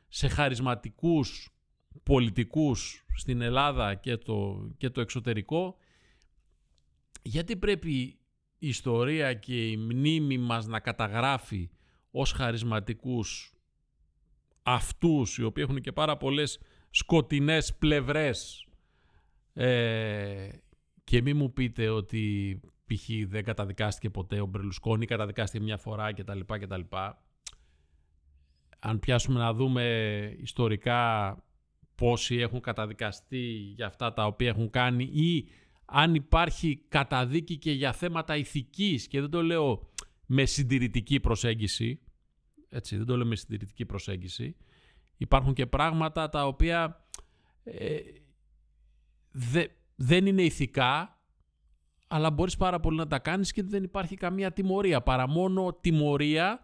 σε 0.07 0.27
χαρισματικούς 0.27 1.54
πολιτικούς 2.03 3.05
στην 3.15 3.41
Ελλάδα 3.41 3.95
και 3.95 4.17
το, 4.17 4.69
και 4.77 4.89
το 4.89 5.01
εξωτερικό, 5.01 5.77
γιατί 7.21 7.55
πρέπει 7.55 7.91
η 8.57 8.67
ιστορία 8.67 9.33
και 9.33 9.69
η 9.69 9.77
μνήμη 9.77 10.37
μας 10.37 10.67
να 10.67 10.79
καταγράφει 10.79 11.69
ως 12.11 12.31
χαρισματικούς 12.31 13.53
αυτούς 14.63 15.37
οι 15.37 15.43
οποίοι 15.43 15.63
έχουν 15.67 15.81
και 15.81 15.91
πάρα 15.91 16.17
πολλές 16.17 16.59
σκοτεινές 16.89 17.75
πλευρές 17.75 18.67
ε, 19.53 20.49
και 21.03 21.21
μη 21.21 21.33
μου 21.33 21.53
πείτε 21.53 21.89
ότι 21.89 22.59
π.χ. 22.85 23.09
δεν 23.27 23.43
καταδικάστηκε 23.43 24.09
ποτέ 24.09 24.41
ο 24.41 24.45
Μπρελουσκόνη, 24.45 25.05
καταδικάστηκε 25.05 25.63
μια 25.63 25.77
φορά 25.77 26.13
κτλ. 26.13 26.39
κτλ. 26.45 26.81
Αν 28.79 28.99
πιάσουμε 28.99 29.39
να 29.39 29.53
δούμε 29.53 29.83
ιστορικά 30.41 31.29
πόσοι 31.95 32.35
έχουν 32.35 32.61
καταδικαστεί 32.61 33.47
για 33.75 33.85
αυτά 33.85 34.13
τα 34.13 34.25
οποία 34.25 34.47
έχουν 34.47 34.69
κάνει 34.69 35.03
ή 35.03 35.47
αν 35.85 36.15
υπάρχει 36.15 36.85
καταδίκη 36.89 37.57
και 37.57 37.71
για 37.71 37.93
θέματα 37.93 38.35
ηθικής 38.35 39.07
και 39.07 39.21
δεν 39.21 39.29
το 39.29 39.43
λέω 39.43 39.89
με 40.25 40.45
συντηρητική 40.45 41.19
προσέγγιση, 41.19 41.99
έτσι 42.69 42.97
δεν 42.97 43.05
το 43.05 43.17
λέω 43.17 43.25
με 43.25 43.35
συντηρητική 43.35 43.85
προσέγγιση, 43.85 44.55
υπάρχουν 45.17 45.53
και 45.53 45.65
πράγματα 45.65 46.29
τα 46.29 46.47
οποία 46.47 47.07
ε, 47.63 47.99
δε, 49.31 49.65
δεν 49.95 50.25
είναι 50.25 50.41
ηθικά, 50.41 51.19
αλλά 52.07 52.31
μπορείς 52.31 52.57
πάρα 52.57 52.79
πολύ 52.79 52.97
να 52.97 53.07
τα 53.07 53.19
κάνεις 53.19 53.51
και 53.51 53.63
δεν 53.63 53.83
υπάρχει 53.83 54.15
καμία 54.15 54.51
τιμωρία, 54.51 55.01
παρά 55.01 55.27
μόνο 55.27 55.73
τιμωρία 55.81 56.59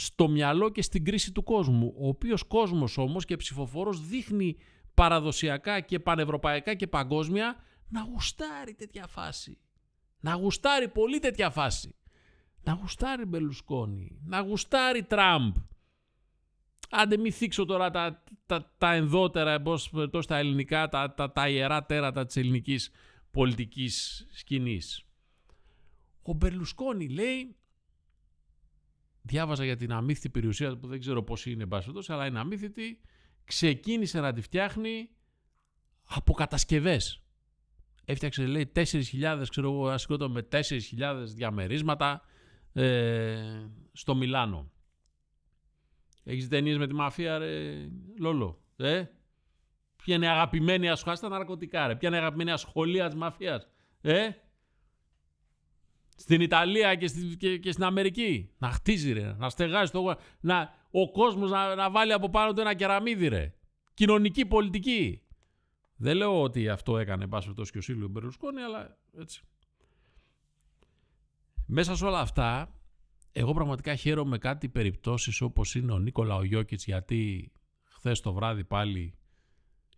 στο 0.00 0.28
μυαλό 0.28 0.68
και 0.68 0.82
στην 0.82 1.04
κρίση 1.04 1.32
του 1.32 1.42
κόσμου. 1.42 1.94
Ο 1.98 2.08
οποίος 2.08 2.42
κόσμος 2.42 2.98
όμως 2.98 3.24
και 3.24 3.36
ψηφοφόρος 3.36 4.06
δείχνει 4.06 4.56
παραδοσιακά 4.94 5.80
και 5.80 5.98
πανευρωπαϊκά 5.98 6.74
και 6.74 6.86
παγκόσμια 6.86 7.56
να 7.88 8.00
γουστάρει 8.00 8.74
τέτοια 8.74 9.06
φάση. 9.06 9.58
Να 10.20 10.34
γουστάρει 10.34 10.88
πολύ 10.88 11.18
τέτοια 11.18 11.50
φάση. 11.50 11.94
Να 12.62 12.72
γουστάρει 12.72 13.24
Μπελουσκόνη. 13.24 14.18
Να 14.24 14.40
γουστάρει 14.40 15.02
Τραμπ. 15.02 15.54
Άντε 16.90 17.16
μη 17.16 17.30
θίξω 17.30 17.64
τώρα 17.64 17.90
τα, 17.90 18.22
τα, 18.46 18.74
τα 18.78 18.92
ενδότερα, 18.92 19.52
εμπός, 19.52 19.90
τα 20.26 20.36
ελληνικά, 20.36 20.88
τα, 20.88 21.14
τα, 21.14 21.32
τα 21.32 21.48
ιερά 21.48 21.84
τέρατα 21.84 22.26
της 22.26 22.36
ελληνικής 22.36 22.90
πολιτικής 23.30 24.26
σκηνής. 24.30 25.02
Ο 26.22 26.32
Μπερλουσκόνη 26.32 27.08
λέει, 27.08 27.56
διάβαζα 29.28 29.64
για 29.64 29.76
την 29.76 29.92
αμύθιτη 29.92 30.28
περιουσία 30.28 30.76
που 30.76 30.86
δεν 30.86 31.00
ξέρω 31.00 31.22
πώς 31.22 31.46
είναι 31.46 31.62
εμπάσχετος, 31.62 32.10
αλλά 32.10 32.26
είναι 32.26 32.38
αμύθιτη, 32.38 33.00
ξεκίνησε 33.44 34.20
να 34.20 34.32
τη 34.32 34.40
φτιάχνει 34.40 35.10
από 36.04 36.32
κατασκευές. 36.32 37.22
Έφτιαξε 38.04 38.46
λέει 38.46 38.72
4.000, 38.74 39.44
ξέρω 39.48 39.72
εγώ, 39.72 39.88
ασχολούνται 39.88 40.28
με 40.28 40.48
4.000 40.52 40.60
διαμερίσματα 41.34 42.22
ε, 42.72 43.66
στο 43.92 44.14
Μιλάνο. 44.14 44.70
Έχεις 46.24 46.48
ταινίες 46.48 46.78
με 46.78 46.86
τη 46.86 46.94
μαφία, 46.94 47.38
ρε, 47.38 47.74
Λόλο. 48.18 48.62
Ε; 48.76 49.04
Ποια 49.96 50.14
είναι 50.14 50.26
η 50.26 50.28
αγαπημένη 50.28 50.88
ασχολία 50.88 51.16
στα 51.16 51.28
ναρκωτικά, 51.28 51.86
ρε. 51.86 51.96
Ποια 51.96 52.08
είναι 52.08 52.16
η 52.16 52.20
αγαπημένη 52.20 52.50
ασχολία 52.50 53.06
της 53.06 53.14
μαφίας. 53.14 53.68
Ε; 54.00 54.28
Στην 56.20 56.40
Ιταλία 56.40 56.94
και, 56.94 57.06
στη, 57.06 57.36
και, 57.36 57.58
και, 57.58 57.72
στην 57.72 57.84
Αμερική. 57.84 58.50
Να 58.58 58.70
χτίζει, 58.70 59.12
ρε. 59.12 59.32
Να 59.38 59.48
στεγάζει 59.48 59.90
το. 59.90 60.16
Να, 60.40 60.74
ο 60.90 61.10
κόσμος 61.10 61.50
να, 61.50 61.74
να 61.74 61.90
βάλει 61.90 62.12
από 62.12 62.30
πάνω 62.30 62.52
του 62.52 62.60
ένα 62.60 62.74
κεραμίδι, 62.74 63.28
ρε. 63.28 63.54
Κοινωνική 63.94 64.46
πολιτική. 64.46 65.22
Δεν 65.96 66.16
λέω 66.16 66.42
ότι 66.42 66.68
αυτό 66.68 66.98
έκανε 66.98 67.26
πάσο 67.26 67.54
τόσο 67.54 67.70
και 67.72 67.78
ο 67.78 67.80
Σίλιο 67.80 68.08
Μπερλουσκόνη, 68.08 68.60
αλλά 68.60 68.98
έτσι. 69.18 69.42
Μέσα 71.66 71.96
σε 71.96 72.04
όλα 72.04 72.20
αυτά, 72.20 72.80
εγώ 73.32 73.52
πραγματικά 73.52 73.94
χαίρομαι 73.94 74.38
κάτι 74.38 74.68
περιπτώσεις 74.68 75.40
όπως 75.40 75.74
είναι 75.74 75.92
ο 75.92 75.98
Νίκολα 75.98 76.34
ο 76.34 76.44
Γιώκητς, 76.44 76.84
γιατί 76.84 77.52
χθες 77.84 78.20
το 78.20 78.32
βράδυ 78.32 78.64
πάλι 78.64 79.14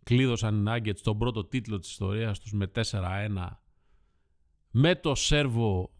κλείδωσαν 0.02 0.66
οι 0.66 0.68
Nuggets 0.68 1.00
τον 1.02 1.18
πρώτο 1.18 1.44
τίτλο 1.44 1.78
της 1.78 1.90
ιστορίας 1.90 2.40
τους 2.40 2.52
με 2.52 2.70
4-1 2.74 3.48
με 4.70 4.96
το 4.96 5.14
Σέρβο 5.14 5.90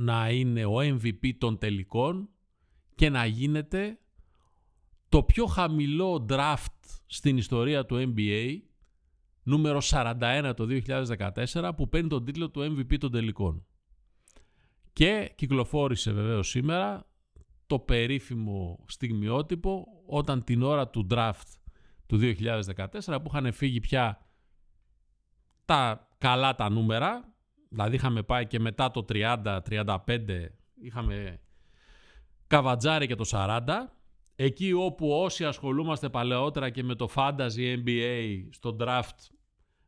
να 0.00 0.30
είναι 0.30 0.64
ο 0.64 0.76
MVP 0.78 1.32
των 1.38 1.58
τελικών 1.58 2.28
και 2.94 3.10
να 3.10 3.26
γίνεται 3.26 3.98
το 5.08 5.22
πιο 5.22 5.46
χαμηλό 5.46 6.26
draft 6.28 7.00
στην 7.06 7.36
ιστορία 7.36 7.86
του 7.86 8.14
NBA 8.16 8.58
νούμερο 9.42 9.80
41 9.90 10.52
το 10.56 10.66
2014 11.52 11.70
που 11.76 11.88
παίρνει 11.88 12.08
τον 12.08 12.24
τίτλο 12.24 12.50
του 12.50 12.60
MVP 12.60 12.98
των 12.98 13.10
τελικών. 13.10 13.66
Και 14.92 15.32
κυκλοφόρησε 15.34 16.12
βεβαίως 16.12 16.48
σήμερα 16.48 17.06
το 17.66 17.78
περίφημο 17.78 18.84
στιγμιότυπο 18.88 19.86
όταν 20.06 20.44
την 20.44 20.62
ώρα 20.62 20.88
του 20.88 21.06
draft 21.10 21.56
του 22.06 22.18
2014 22.20 23.18
που 23.22 23.30
είχαν 23.32 23.52
φύγει 23.52 23.80
πια 23.80 24.26
τα 25.64 26.08
καλά 26.18 26.54
τα 26.54 26.70
νούμερα 26.70 27.29
δηλαδή 27.70 27.96
είχαμε 27.96 28.22
πάει 28.22 28.46
και 28.46 28.60
μετά 28.60 28.90
το 28.90 29.04
30-35 29.12 29.36
είχαμε 30.82 31.40
καβατζάρι 32.46 33.06
και 33.06 33.14
το 33.14 33.24
40 33.30 33.60
εκεί 34.36 34.72
όπου 34.72 35.10
όσοι 35.10 35.44
ασχολούμαστε 35.44 36.08
παλαιότερα 36.08 36.70
και 36.70 36.82
με 36.82 36.94
το 36.94 37.08
Fantasy 37.14 37.76
NBA 37.84 38.46
στο 38.50 38.76
draft 38.80 39.30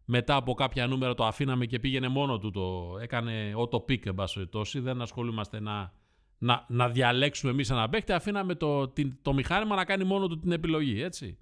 μετά 0.04 0.36
από 0.36 0.54
κάποια 0.54 0.86
νούμερα 0.86 1.14
το 1.14 1.24
αφήναμε 1.24 1.66
και 1.66 1.78
πήγαινε 1.78 2.08
μόνο 2.08 2.38
του 2.38 2.50
το 2.50 2.96
έκανε 3.00 3.52
auto 3.56 3.76
pick 3.76 4.06
εν 4.06 4.14
πάση 4.14 4.48
δεν 4.80 5.02
ασχολούμαστε 5.02 5.60
να, 5.60 5.92
να, 6.38 6.64
να 6.68 6.88
διαλέξουμε 6.88 7.52
εμείς 7.52 7.70
ένα 7.70 7.88
παίχτη 7.88 8.12
αφήναμε 8.12 8.54
το, 8.54 8.88
την, 8.88 9.18
το 9.22 9.32
μηχάνημα 9.32 9.76
να 9.76 9.84
κάνει 9.84 10.04
μόνο 10.04 10.26
του 10.26 10.38
την 10.38 10.52
επιλογή 10.52 11.02
έτσι. 11.02 11.38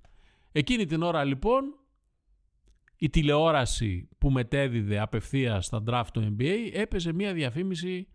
Εκείνη 0.52 0.86
την 0.86 1.02
ώρα 1.02 1.24
λοιπόν 1.24 1.79
η 3.02 3.10
τηλεόραση 3.10 4.08
που 4.18 4.30
μετέδιδε 4.30 4.98
απευθείας 4.98 5.66
στα 5.66 5.82
draft 5.86 6.06
του 6.12 6.36
NBA 6.36 6.70
έπαιζε 6.72 7.12
μια 7.12 7.32
διαφήμιση 7.32 8.08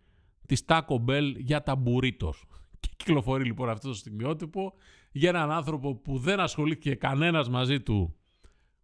της 0.46 0.64
Taco 0.66 1.04
Bell 1.08 1.32
για 1.36 1.62
τα 1.62 1.82
burritos 1.84 2.34
και 2.80 2.88
κυκλοφορεί 2.96 3.44
λοιπόν 3.44 3.68
αυτό 3.68 3.88
το 3.88 3.94
στιγμιότυπο 3.94 4.74
για 5.12 5.28
έναν 5.28 5.50
άνθρωπο 5.50 5.94
που 5.94 6.18
δεν 6.18 6.40
ασχολήθηκε 6.40 6.94
κανένας 6.94 7.48
μαζί 7.48 7.80
του 7.80 8.16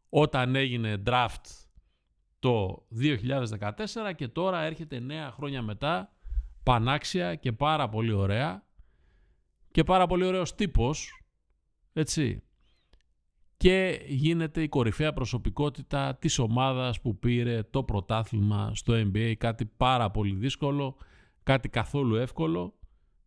όταν 0.08 0.54
έγινε 0.54 1.02
draft 1.06 1.66
το 2.38 2.86
2014 3.60 4.14
και 4.16 4.28
τώρα 4.28 4.62
έρχεται 4.62 5.02
9 5.08 5.12
χρόνια 5.32 5.62
μετά 5.62 6.12
πανάξια 6.62 7.34
και 7.34 7.52
πάρα 7.52 7.88
πολύ 7.88 8.12
ωραία 8.12 8.66
και 9.70 9.84
πάρα 9.84 10.06
πολύ 10.06 10.24
ωραίος 10.24 10.54
τύπος 10.54 11.24
έτσι 11.92 12.42
και 13.62 14.00
γίνεται 14.06 14.62
η 14.62 14.68
κορυφαία 14.68 15.12
προσωπικότητα 15.12 16.16
της 16.16 16.38
ομάδας 16.38 17.00
που 17.00 17.18
πήρε 17.18 17.62
το 17.62 17.82
πρωτάθλημα 17.82 18.74
στο 18.74 18.94
NBA 18.94 19.34
κάτι 19.38 19.64
πάρα 19.64 20.10
πολύ 20.10 20.34
δύσκολο 20.34 20.96
κάτι 21.42 21.68
καθόλου 21.68 22.14
εύκολο 22.14 22.74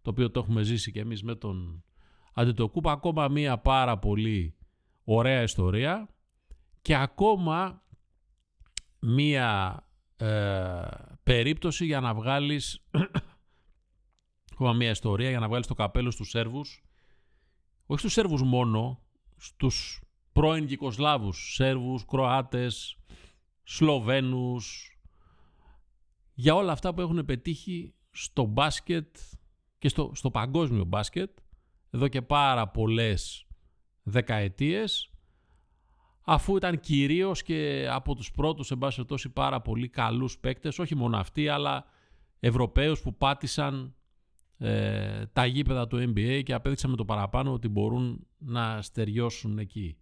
το 0.02 0.10
οποίο 0.10 0.32
το 0.32 0.40
έχουμε 0.40 0.64
ζήσει 0.64 0.92
και 0.92 1.00
εμείς 1.00 1.24
με 1.24 1.36
τον 1.36 1.84
Αντιτοκούπα. 2.34 2.92
Ακόμα 2.92 3.28
μία 3.28 3.58
πάρα 3.58 3.98
πολύ 3.98 4.56
ωραία 5.04 5.42
ιστορία 5.42 6.10
και 6.82 6.96
ακόμα 6.96 7.84
μία 9.00 9.80
ε, 10.18 10.82
περίπτωση 11.24 11.86
για 11.86 12.00
να 12.00 12.14
βγάλεις 12.14 12.84
ακόμα 14.54 14.74
μία 14.74 14.90
ιστορία 14.90 15.30
για 15.30 15.40
να 15.40 15.48
βγάλεις 15.48 15.68
το 15.68 15.74
καπέλο 15.74 16.12
στους 16.12 16.30
Σέρβους. 16.30 16.84
Όχι 17.86 18.00
στους 18.00 18.14
Σέρβους 18.14 18.44
μόνο 18.44 19.00
στους 19.38 20.00
πρώην 20.36 20.66
Γικοσλάβους 20.66 21.54
Σέρβους, 21.54 22.06
Κροάτες 22.06 22.98
Σλοβαίνους 23.64 24.98
για 26.34 26.56
όλα 26.56 26.72
αυτά 26.72 26.94
που 26.94 27.02
έχουν 27.02 27.26
πετύχει 27.26 27.94
στο 28.12 28.44
μπάσκετ 28.44 29.16
και 29.78 29.88
στο, 29.88 30.12
στο 30.14 30.32
παγκόσμιο 30.32 30.84
μπάσκετ 30.84 31.30
εδώ 31.90 32.08
και 32.08 32.22
πάρα 32.22 32.68
πολλές 32.68 33.48
δεκαετίες 34.04 35.12
αφού 36.22 36.56
ήταν 36.56 36.80
κυρίως 36.80 37.44
και 37.44 37.88
από 37.92 38.16
τους 38.16 38.32
πρώτους 38.32 38.72
εν 38.72 38.78
πάση 38.78 39.06
τόσο 39.06 39.30
πάρα 39.30 39.62
πολύ 39.62 39.90
καλούς 39.90 40.38
παίκτες, 40.38 40.80
όχι 40.80 40.96
μόνο 40.96 41.18
αυτοί 41.18 41.48
αλλά 41.48 41.86
Ευρωπαίους 42.40 43.02
που 43.02 43.16
πάτησαν 43.16 43.96
ε, 44.58 45.26
τα 45.26 45.46
γήπεδα 45.46 45.88
του 45.88 45.98
NBA 45.98 46.42
και 46.44 46.54
απέδειξαν 46.54 46.90
με 46.90 46.96
το 46.96 47.06
παραπάνω 47.06 47.54
ότι 47.54 47.68
μπορούν 47.68 48.28
να 48.38 48.82
στεριώσουν 48.82 49.58
εκεί. 49.58 49.98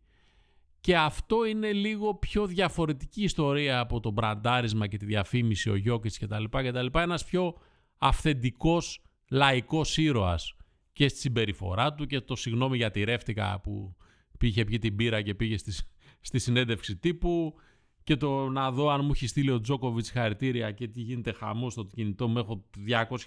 Και 0.83 0.97
αυτό 0.97 1.45
είναι 1.45 1.71
λίγο 1.73 2.15
πιο 2.15 2.45
διαφορετική 2.45 3.23
ιστορία 3.23 3.79
από 3.79 3.99
το 3.99 4.11
μπραντάρισμα 4.11 4.87
και 4.87 4.97
τη 4.97 5.05
διαφήμιση, 5.05 5.69
ο 5.69 5.75
Γιώκητς 5.75 6.19
κτλ. 6.19 6.43
κτλ. 6.49 6.85
Ένας 6.91 7.25
πιο 7.25 7.53
αυθεντικός 7.97 9.01
λαϊκός 9.29 9.97
ήρωας 9.97 10.55
και 10.93 11.07
στη 11.07 11.19
συμπεριφορά 11.19 11.93
του 11.93 12.05
και 12.05 12.19
το 12.21 12.35
συγγνώμη 12.35 12.77
για 12.77 12.91
τη 12.91 13.03
ρεύτηκα 13.03 13.59
που 13.63 13.95
πήγε 14.37 14.65
πιει 14.65 14.79
την 14.79 14.95
πύρα 14.95 15.21
και 15.21 15.35
πήγε 15.35 15.57
στη, 15.57 15.71
στη 16.21 16.39
συνέντευξη 16.39 16.95
τύπου 16.95 17.53
και 18.03 18.15
το 18.15 18.49
να 18.49 18.71
δω 18.71 18.89
αν 18.89 19.05
μου 19.05 19.11
έχει 19.13 19.27
στείλει 19.27 19.51
ο 19.51 19.61
Τζόκοβιτς 19.61 20.11
χαρητήρια 20.11 20.71
και 20.71 20.87
τι 20.87 21.01
γίνεται 21.01 21.31
χαμό 21.31 21.69
στο 21.69 21.83
κινητό 21.83 22.27
μου. 22.27 22.37
Έχω 22.37 22.65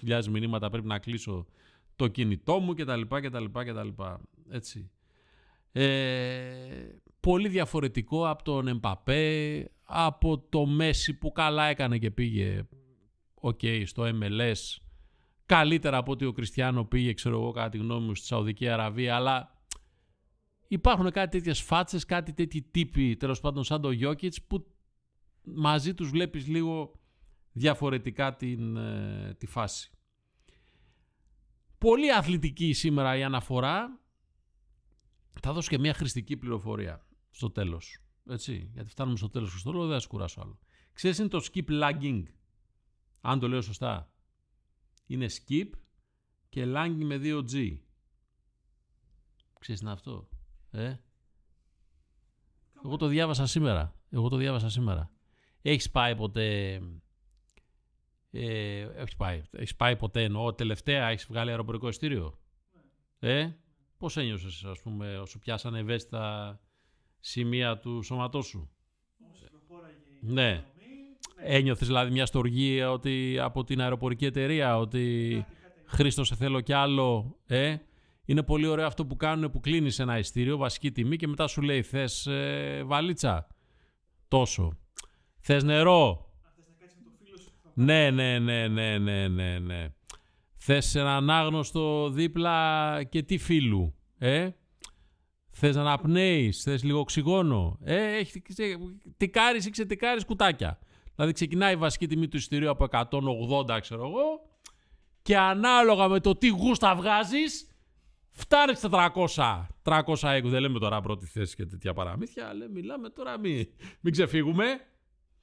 200.000 0.07 0.25
μηνύματα, 0.25 0.69
πρέπει 0.69 0.87
να 0.87 0.99
κλείσω 0.99 1.45
το 1.95 2.07
κινητό 2.07 2.59
μου 2.59 2.73
κτλ. 2.73 3.01
κτλ, 3.01 3.45
κτλ. 3.45 3.89
Έτσι. 4.49 4.89
Ε, 5.71 5.85
πολύ 7.27 7.47
διαφορετικό 7.47 8.29
από 8.29 8.43
τον 8.43 8.67
Εμπαπέ, 8.67 9.71
από 9.83 10.39
το 10.39 10.65
Μέση 10.65 11.13
που 11.13 11.31
καλά 11.31 11.65
έκανε 11.65 11.97
και 11.97 12.11
πήγε 12.11 12.67
okay, 13.41 13.83
στο 13.85 14.03
MLS 14.03 14.77
καλύτερα 15.45 15.97
από 15.97 16.11
ότι 16.11 16.25
ο 16.25 16.31
Κριστιανό 16.31 16.85
πήγε, 16.85 17.13
ξέρω 17.13 17.39
εγώ, 17.39 17.51
κατά 17.51 17.69
τη 17.69 17.77
γνώμη 17.77 18.05
μου, 18.05 18.15
στη 18.15 18.25
Σαουδική 18.25 18.67
Αραβία, 18.67 19.15
αλλά 19.15 19.61
υπάρχουν 20.67 21.11
κάτι 21.11 21.37
τέτοιες 21.37 21.61
φάτσες, 21.61 22.05
κάτι 22.05 22.33
τέτοιοι 22.33 22.61
τύποι, 22.61 23.15
τέλος 23.15 23.39
πάντων 23.39 23.63
σαν 23.63 23.81
το 23.81 23.91
Γιώκητς, 23.91 24.41
που 24.41 24.67
μαζί 25.43 25.93
τους 25.93 26.09
βλέπεις 26.09 26.47
λίγο 26.47 26.91
διαφορετικά 27.51 28.35
την, 28.35 28.77
ε, 28.77 29.35
τη 29.37 29.45
φάση. 29.45 29.91
Πολύ 31.77 32.11
αθλητική 32.11 32.73
σήμερα 32.73 33.17
η 33.17 33.23
αναφορά. 33.23 33.99
Θα 35.41 35.53
δώσω 35.53 35.69
και 35.69 35.79
μια 35.79 35.93
χρηστική 35.93 36.37
πληροφορία 36.37 37.01
στο 37.37 37.51
τέλος. 37.51 37.99
Έτσι, 38.29 38.69
γιατί 38.73 38.89
φτάνουμε 38.89 39.17
στο 39.17 39.29
τέλος 39.29 39.61
του 39.63 39.71
δεν 39.71 39.89
θα 39.89 39.99
σε 39.99 40.07
κουράσω 40.07 40.41
άλλο. 40.41 40.59
Ξέρεις 40.93 41.17
είναι 41.17 41.27
το 41.27 41.47
skip 41.53 41.69
lagging. 41.69 42.23
Αν 43.21 43.39
το 43.39 43.47
λέω 43.47 43.61
σωστά. 43.61 44.11
Είναι 45.05 45.25
skip 45.29 45.69
και 46.49 46.63
lagging 46.67 47.03
με 47.03 47.19
2G. 47.23 47.77
Ξέρεις 49.59 49.81
είναι 49.81 49.91
αυτό. 49.91 50.29
Ε; 50.71 50.95
Εγώ 52.83 52.97
το 52.97 53.07
διάβασα 53.07 53.45
σήμερα. 53.45 53.95
Εγώ 54.09 54.29
το 54.29 54.37
διάβασα 54.37 54.69
σήμερα. 54.69 55.11
Έχεις 55.61 55.91
πάει 55.91 56.15
ποτέ... 56.15 56.81
Ε, 58.31 58.81
έχεις 58.81 59.15
πάει. 59.15 59.43
Έχεις 59.51 59.75
πάει 59.75 59.95
ποτέ 59.95 60.23
εννοώ 60.23 60.53
τελευταία. 60.53 61.07
Έχεις 61.07 61.25
βγάλει 61.25 61.49
αεροπορικό 61.49 61.87
ειστήριο; 61.87 62.39
Ε; 63.19 63.51
Πώς 63.97 64.17
ένιωσες 64.17 64.63
ας 64.63 64.81
πούμε 64.81 65.17
όσο 65.17 65.39
πιάσανε 65.39 65.79
ευαίσθητα 65.79 66.59
σημεία 67.29 67.77
του 67.77 68.01
σώματός 68.01 68.45
σου. 68.45 68.69
Όσο 69.31 69.45
προχώραγε 69.51 69.95
η 70.21 70.33
Ναι. 70.33 70.41
οικονομία, 70.41 71.55
Ένιωθες 71.57 71.87
δηλαδή 71.87 72.11
μια 72.11 72.25
στοργία 72.25 72.91
ότι, 72.91 73.39
από 73.39 73.63
την 73.63 73.81
αεροπορική 73.81 74.25
εταιρεία 74.25 74.77
ότι 74.77 75.45
Χρήστο 75.85 76.23
σε 76.23 76.35
θέλω 76.35 76.61
κι 76.61 76.73
άλλο. 76.73 77.35
Ε; 77.45 77.75
Είναι 78.25 78.43
πολύ 78.43 78.67
ωραίο 78.67 78.85
αυτό 78.85 79.05
που 79.05 79.15
κάνουν 79.15 79.51
που 79.51 79.59
κλείνεις 79.59 79.99
ένα 79.99 80.17
ειστήριο, 80.17 80.57
βασική 80.57 80.91
τιμή 80.91 81.15
και 81.15 81.27
μετά 81.27 81.47
σου 81.47 81.61
λέει 81.61 81.81
θες 81.81 82.27
ε, 82.27 82.83
βαλίτσα. 82.85 83.47
Τόσο. 84.27 84.77
Θες 85.39 85.63
νερό. 85.63 86.31
αν 86.43 86.51
θες 86.55 86.65
να 86.67 86.75
κάτσεις 86.79 86.97
με 86.97 87.03
το 87.03 87.11
φίλο 87.23 87.37
σου 87.37 87.51
που 87.51 87.57
θα 87.63 87.83
Ναι, 87.83 88.11
ναι, 88.11 88.39
ναι, 88.39 88.67
ναι, 88.67 88.97
ναι, 88.97 89.27
ναι, 89.27 89.59
ναι. 89.59 89.87
Θες 90.57 90.95
έναν 90.95 91.29
άγνωστο 91.29 92.09
δίπλα 92.09 93.03
και 93.03 93.23
τι 93.23 93.37
φίλου. 93.37 93.95
Ε; 94.17 94.49
Θες 95.59 95.75
να 95.75 95.81
αναπνέεις, 95.81 96.63
θες 96.63 96.83
λίγο 96.83 96.99
οξυγόνο. 96.99 97.77
Ε, 97.83 98.15
έχει, 98.17 98.41
ξε- 98.41 98.77
τικάρεις 99.17 99.65
ή 99.65 99.69
ξετικάρεις 99.69 100.25
κουτάκια. 100.25 100.79
Δηλαδή 101.15 101.33
ξεκινάει 101.33 101.73
η 101.73 101.75
βασική 101.75 102.07
τιμή 102.07 102.27
του 102.27 102.37
εισιτηρίου 102.37 102.69
από 102.69 102.83
180 103.65 103.79
ξέρω 103.81 104.01
εγώ 104.07 104.49
και 105.21 105.37
ανάλογα 105.37 106.07
με 106.07 106.19
το 106.19 106.35
τι 106.35 106.47
γούστα 106.47 106.95
βγάζεις 106.95 107.69
φτάνει 108.31 108.75
στα 108.75 109.11
400. 109.15 109.67
300 109.83 110.29
έγκου. 110.29 110.49
Δεν 110.49 110.61
λέμε 110.61 110.79
τώρα 110.79 111.01
πρώτη 111.01 111.25
θέση 111.25 111.55
και 111.55 111.65
τέτοια 111.65 111.93
παραμύθια, 111.93 112.47
αλλά 112.47 112.67
μιλάμε 112.69 113.09
τώρα 113.09 113.39
μην, 113.39 113.67
μην 114.01 114.13
ξεφύγουμε. 114.13 114.65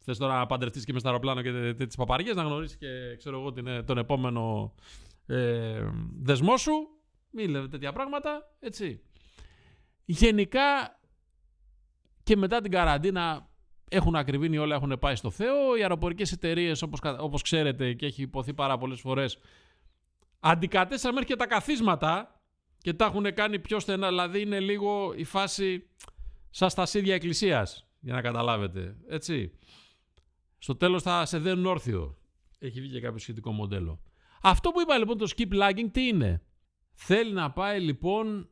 Θες 0.00 0.18
τώρα 0.18 0.38
να 0.38 0.46
παντρευτείς 0.46 0.84
και 0.84 0.92
μες 0.92 1.00
στο 1.00 1.10
αεροπλάνο 1.10 1.42
και 1.42 1.74
τι 1.86 1.96
παπαριές, 1.96 2.34
να 2.36 2.42
γνωρίσεις 2.42 2.76
και 2.76 3.16
ξέρω 3.18 3.40
εγώ 3.40 3.52
την, 3.52 3.84
τον 3.84 3.98
επόμενο 3.98 4.74
ε, 5.26 5.88
δεσμό 6.22 6.56
σου. 6.56 6.72
Μην 7.30 7.50
λέμε 7.50 7.68
τέτοια 7.68 7.92
πράγματα. 7.92 8.56
Έτσι. 8.60 9.00
Γενικά 10.04 10.98
και 12.22 12.36
μετά 12.36 12.60
την 12.60 12.70
καραντίνα 12.70 13.48
έχουν 13.88 14.16
ακριβήνει 14.16 14.58
όλα, 14.58 14.74
έχουν 14.74 14.96
πάει 15.00 15.14
στο 15.14 15.30
Θεό. 15.30 15.76
Οι 15.76 15.80
αεροπορικές 15.80 16.32
εταιρείες, 16.32 16.82
όπως, 16.82 17.00
κα- 17.00 17.18
όπως 17.18 17.42
ξέρετε 17.42 17.92
και 17.92 18.06
έχει 18.06 18.22
υποθεί 18.22 18.54
πάρα 18.54 18.78
πολλές 18.78 19.00
φορές, 19.00 19.38
αντικατέστησαν 20.40 21.12
μέχρι 21.12 21.28
και 21.28 21.36
τα 21.36 21.46
καθίσματα 21.46 22.40
και 22.78 22.92
τα 22.92 23.04
έχουν 23.04 23.34
κάνει 23.34 23.58
πιο 23.58 23.80
στενά. 23.80 24.08
Δηλαδή 24.08 24.40
είναι 24.40 24.60
λίγο 24.60 25.12
η 25.16 25.24
φάση 25.24 25.88
σαν 26.50 26.70
στασίδια 26.70 27.14
εκκλησίας, 27.14 27.86
για 28.00 28.14
να 28.14 28.20
καταλάβετε. 28.20 28.96
Έτσι. 29.08 29.52
Στο 30.58 30.76
τέλος 30.76 31.02
θα 31.02 31.24
σε 31.24 31.38
δένουν 31.38 31.66
όρθιο. 31.66 32.18
Έχει 32.58 32.80
βγει 32.80 32.92
και 32.92 33.00
κάποιο 33.00 33.18
σχετικό 33.18 33.52
μοντέλο. 33.52 34.00
Αυτό 34.42 34.70
που 34.70 34.80
είπα 34.80 34.98
λοιπόν 34.98 35.18
το 35.18 35.30
skip 35.36 35.52
lagging 35.52 35.88
τι 35.92 36.06
είναι; 36.06 36.42
Θέλει 36.94 37.32
να 37.32 37.50
πάει 37.50 37.80
λοιπόν 37.80 38.48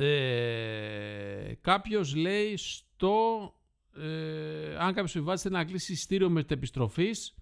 ε, 0.00 1.54
κάποιος 1.60 2.14
λέει 2.14 2.56
στο 2.56 3.52
ε, 3.96 4.76
αν 4.76 4.86
κάποιος 4.86 5.10
συμβάζει 5.10 5.42
θέλει 5.42 5.54
να 5.54 5.64
κλείσει 5.64 5.92
εισιτήριο 5.92 6.30
μετεπιστροφής 6.30 7.34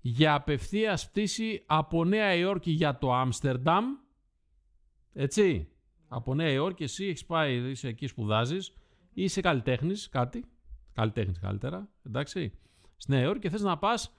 για 0.00 0.34
απευθείας 0.34 1.10
πτήση 1.10 1.62
από 1.66 2.04
Νέα 2.04 2.34
Υόρκη 2.34 2.70
για 2.70 2.98
το 2.98 3.12
Άμστερνταμ. 3.14 3.84
Έτσι. 5.12 5.68
Από 6.08 6.34
Νέα 6.34 6.50
Υόρκη 6.50 6.82
εσύ 6.82 7.04
έχεις 7.04 7.24
πάει 7.24 7.70
είσαι 7.70 7.88
εκεί 7.88 8.06
σπουδάζεις 8.06 8.68
ή 9.12 9.22
είσαι 9.22 9.40
καλλιτέχνης 9.40 10.08
κάτι. 10.08 10.44
Καλλιτέχνης 10.94 11.38
καλύτερα 11.38 11.88
εντάξει. 12.06 12.52
Στη 12.96 13.10
Νέα 13.10 13.22
Υόρκη 13.22 13.40
και 13.40 13.50
θες 13.50 13.62
να 13.62 13.78
πας 13.78 14.14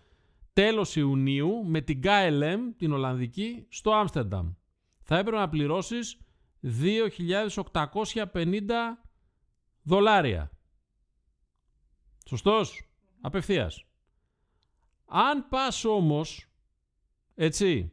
τέλος 0.53 0.95
Ιουνίου 0.95 1.65
με 1.65 1.81
την 1.81 2.01
KLM 2.03 2.59
την 2.77 2.91
Ολλανδική 2.91 3.65
στο 3.69 3.91
Άμστερνταμ. 3.91 4.53
Θα 5.01 5.17
έπρεπε 5.17 5.37
να 5.37 5.49
πληρώσεις 5.49 6.17
2.850 6.65 8.97
δολάρια. 9.81 10.51
Σωστός; 12.25 12.89
Απευθείας. 13.21 13.85
Αν 15.05 15.47
πας 15.49 15.85
όμως, 15.85 16.49
έτσι, 17.33 17.91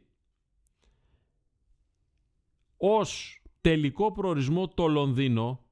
ως 2.77 3.41
τελικό 3.61 4.11
προορισμό 4.11 4.67
το 4.67 4.87
Λονδίνο, 4.87 5.65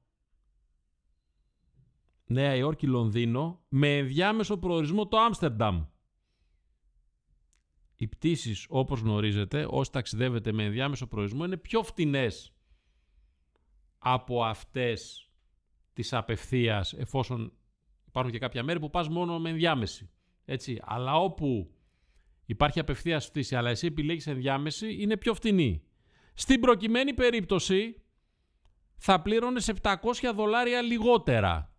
Νέα 2.26 2.54
Υόρκη 2.54 2.86
Λονδίνο, 2.86 3.64
με 3.68 3.98
ενδιάμεσο 3.98 4.58
προορισμό 4.58 5.06
το 5.06 5.18
Άμστερνταμ. 5.18 5.84
Οι 7.96 8.08
πτήσεις, 8.08 8.66
όπως 8.68 9.00
γνωρίζετε, 9.00 9.66
όσοι 9.70 9.92
ταξιδεύετε 9.92 10.52
με 10.52 10.64
ενδιάμεσο 10.64 11.06
προορισμό, 11.06 11.44
είναι 11.44 11.56
πιο 11.56 11.82
φτηνές 11.82 12.52
από 14.02 14.44
αυτές 14.44 15.30
της 15.92 16.12
απευθείας, 16.12 16.92
εφόσον 16.92 17.52
υπάρχουν 18.06 18.32
και 18.32 18.38
κάποια 18.38 18.62
μέρη 18.62 18.78
που 18.78 18.90
πας 18.90 19.08
μόνο 19.08 19.38
με 19.38 19.50
ενδιάμεση. 19.50 20.10
Έτσι. 20.44 20.80
Αλλά 20.82 21.16
όπου 21.16 21.74
υπάρχει 22.44 22.80
απευθείας 22.80 23.28
πτήση, 23.28 23.56
αλλά 23.56 23.70
εσύ 23.70 23.86
επιλέγεις 23.86 24.26
ενδιάμεση, 24.26 25.02
είναι 25.02 25.16
πιο 25.16 25.34
φτηνή. 25.34 25.82
Στην 26.34 26.60
προκειμένη 26.60 27.14
περίπτωση 27.14 28.02
θα 28.96 29.22
πλήρωνες 29.22 29.68
700 29.68 30.32
δολάρια 30.34 30.82
λιγότερα. 30.82 31.76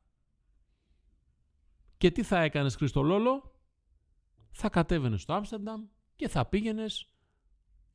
Και 1.98 2.12
τι 2.12 2.24
θα 2.24 2.42
έκανες 2.42 2.76
Χριστολόλο; 2.76 3.52
Θα 4.52 4.70
κατέβαινες 4.70 5.22
στο 5.22 5.34
Άμστερνταμ 5.34 5.84
και 6.16 6.28
θα 6.28 6.46
πήγαινες 6.46 7.14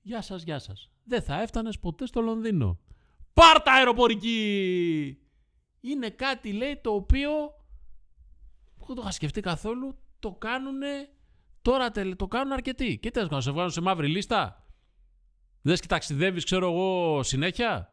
Γεια 0.02 0.22
σας, 0.22 0.42
γεια 0.42 0.58
σας. 0.58 0.90
Δεν 1.04 1.22
θα 1.22 1.40
έφτανες 1.40 1.78
ποτέ 1.78 2.06
στο 2.06 2.20
Λονδίνο. 2.20 2.78
Πάρτα 3.38 3.72
αεροπορική! 3.72 5.18
Είναι 5.80 6.10
κάτι 6.10 6.52
λέει 6.52 6.80
το 6.82 6.90
οποίο 6.94 7.30
δεν 8.86 8.96
το 8.96 9.02
είχα 9.02 9.10
σκεφτεί 9.10 9.40
καθόλου. 9.40 9.98
Το 10.18 10.30
κάνουν 10.32 10.80
τώρα 11.62 11.90
τελε- 11.90 12.16
το 12.16 12.26
κάνουν 12.26 12.52
αρκετοί. 12.52 12.98
Και 12.98 13.10
τι 13.10 13.20
να 13.30 13.40
σε 13.40 13.50
βγάλουν 13.50 13.70
σε 13.70 13.80
μαύρη 13.80 14.08
λίστα. 14.08 14.66
Δες 15.62 15.80
και 15.80 15.86
ταξιδεύεις 15.86 16.44
ξέρω 16.44 16.66
εγώ 16.70 17.22
συνέχεια. 17.22 17.92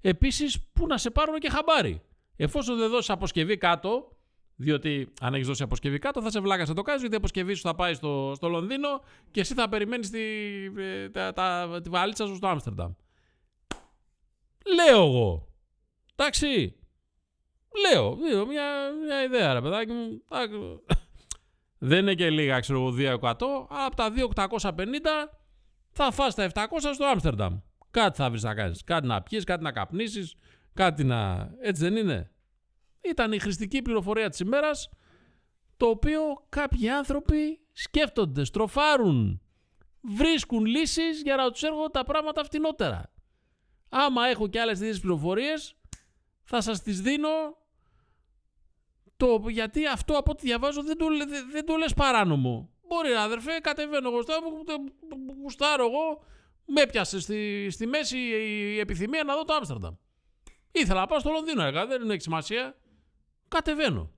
Επίσης 0.00 0.68
που 0.72 0.86
να 0.86 0.98
σε 0.98 1.10
πάρουν 1.10 1.38
και 1.38 1.50
χαμπάρι. 1.50 2.02
Εφόσον 2.36 2.76
δεν 2.78 2.90
δώσεις 2.90 3.10
αποσκευή 3.10 3.56
κάτω, 3.56 4.16
διότι 4.56 5.12
αν 5.20 5.34
έχεις 5.34 5.46
δώσει 5.46 5.62
αποσκευή 5.62 5.98
κάτω 5.98 6.22
θα 6.22 6.30
σε 6.30 6.40
βλάκα 6.40 6.64
να 6.66 6.74
το 6.74 6.82
κάνεις, 6.82 7.00
γιατί 7.00 7.14
η 7.14 7.18
αποσκευή 7.18 7.54
σου 7.54 7.62
θα 7.62 7.74
πάει 7.74 7.94
στο, 7.94 8.32
στο 8.36 8.48
Λονδίνο 8.48 8.88
και 9.30 9.40
εσύ 9.40 9.54
θα 9.54 9.68
περιμένεις 9.68 10.10
τη, 10.10 10.20
ε, 10.76 11.08
τα, 11.08 11.32
τα- 11.32 11.80
τη 11.82 11.88
βαλίτσα 11.88 12.26
σου 12.26 12.34
στο 12.34 12.48
Άμστερνταμ. 12.48 12.92
Λέω 14.74 15.04
εγώ. 15.04 15.48
Εντάξει. 16.16 16.74
Λέω. 17.88 18.18
Λέω 18.30 18.46
μια, 18.46 18.92
μια 19.04 19.22
ιδέα, 19.22 19.52
ρε 19.52 19.60
παιδάκι 19.60 19.92
μου. 19.92 20.22
Εντάξει. 20.30 20.58
Δεν 21.78 21.98
είναι 21.98 22.14
και 22.14 22.30
λίγα, 22.30 22.60
ξέρω 22.60 22.78
εγώ, 22.78 23.18
2%. 23.20 23.22
Αλλά 23.68 23.86
από 23.86 23.96
τα 23.96 24.12
2.850 24.60 24.72
θα 25.90 26.10
φας 26.10 26.34
τα 26.34 26.50
700 26.54 26.64
στο 26.92 27.06
Άμστερνταμ. 27.06 27.58
Κάτι 27.90 28.16
θα 28.16 28.30
βρεις 28.30 28.42
να 28.42 28.54
κάνεις. 28.54 28.84
Κάτι 28.84 29.06
να 29.06 29.22
πιείς, 29.22 29.44
κάτι 29.44 29.62
να 29.62 29.72
καπνίσεις, 29.72 30.34
κάτι 30.74 31.04
να... 31.04 31.50
Έτσι 31.60 31.82
δεν 31.82 31.96
είναι. 31.96 32.32
Ήταν 33.00 33.32
η 33.32 33.38
χρηστική 33.38 33.82
πληροφορία 33.82 34.28
της 34.28 34.40
ημέρας, 34.40 34.88
το 35.76 35.86
οποίο 35.86 36.20
κάποιοι 36.48 36.90
άνθρωποι 36.90 37.60
σκέφτονται, 37.72 38.44
στροφάρουν, 38.44 39.40
βρίσκουν 40.00 40.64
λύσεις 40.64 41.22
για 41.22 41.36
να 41.36 41.50
τους 41.50 41.62
έρχονται 41.62 41.88
τα 41.88 42.04
πράγματα 42.04 42.44
φτηνότερα. 42.44 43.12
Άμα 43.88 44.26
έχω 44.26 44.48
και 44.48 44.60
άλλες 44.60 44.78
τέτοιες 44.78 45.00
πληροφορίες, 45.00 45.74
θα 46.44 46.60
σας 46.60 46.82
τις 46.82 47.00
δίνω 47.00 47.28
το, 49.16 49.44
γιατί 49.48 49.86
αυτό 49.86 50.16
από 50.16 50.30
ό,τι 50.30 50.46
διαβάζω 50.46 50.82
δεν 50.82 50.96
το, 50.96 51.08
λέ- 51.08 51.28
δεν, 51.28 51.50
δεν 51.50 51.66
το 51.66 51.76
λες 51.76 51.94
παράνομο. 51.94 52.70
Μπορεί 52.88 53.12
αδερφέ, 53.12 53.58
κατεβαίνω 53.62 54.08
εγώ 54.08 54.22
στο 54.22 54.32
γουστάρω 55.42 55.84
εγώ, 55.84 56.22
με 56.64 56.80
έπιασε 56.80 57.20
στη, 57.20 57.68
στη 57.70 57.86
μέση 57.86 58.18
η 58.18 58.78
επιθυμία 58.78 59.24
να 59.24 59.34
δω 59.34 59.44
το 59.44 59.52
Άμστερνταμ. 59.52 59.94
Ήθελα 60.72 61.00
να 61.00 61.06
πάω 61.06 61.18
στο 61.18 61.30
Λονδίνο, 61.30 61.62
έργα, 61.62 61.86
δεν 61.86 62.10
έχει 62.10 62.22
σημασία. 62.22 62.76
Κατεβαίνω. 63.48 64.12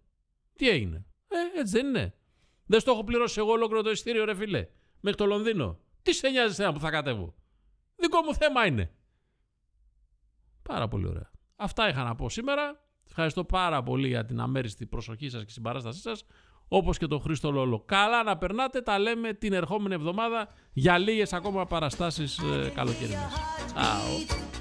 Τι 0.57 0.69
έγινε; 0.69 1.05
Ε, 1.29 1.61
έτσι 1.61 1.73
δεν 1.73 1.87
είναι. 1.87 2.15
Δεν 2.67 2.81
στο 2.81 2.91
έχω 2.93 3.05
πληρώσει 3.05 3.39
εγώ 3.39 3.51
ολόκληρο 3.51 3.83
το 3.83 3.91
ειστήριο, 3.91 4.25
ρε 4.25 4.35
φίλε. 4.35 4.69
Μέχρι 5.01 5.19
το 5.19 5.27
Λονδίνο. 5.27 5.79
Τι 6.03 6.13
σε 6.13 6.29
νοιάζει 6.29 6.51
εσένα 6.51 6.73
που 6.73 6.81
θα 6.81 6.91
κατέβω; 6.91 7.35
Δικό 7.97 8.23
μου 8.23 8.35
θέμα 8.35 8.67
είναι. 8.67 8.95
Πάρα 10.63 10.89
πολύ 10.89 11.07
ωραία. 11.07 11.31
Αυτά 11.57 11.89
είχα 11.89 12.03
να 12.03 12.15
πω 12.15 12.29
σήμερα. 12.29 12.81
Ευχαριστώ 13.07 13.45
πάρα 13.45 13.83
πολύ 13.83 14.09
για 14.09 14.25
την 14.25 14.41
αμέριστη 14.41 14.87
προσοχή 14.87 15.29
σας 15.29 15.45
και 15.45 15.51
συμπαράστασή 15.51 16.01
σας. 16.01 16.25
Όπως 16.69 16.99
και 16.99 17.07
τον 17.07 17.21
Χρήστο 17.21 17.51
Λόλο. 17.51 17.83
Καλά 17.87 18.23
να 18.23 18.37
περνάτε. 18.39 18.81
Τα 18.81 18.99
λέμε 18.99 19.33
την 19.33 19.53
ερχόμενη 19.53 19.95
εβδομάδα 19.95 20.49
για 20.73 20.99
λίγες 20.99 21.33
ακόμα 21.33 21.67
παραστάσεις 21.67 22.39
ε, 22.39 22.71
καλοκαιρινές. 22.75 23.33
Ciao. 23.75 24.60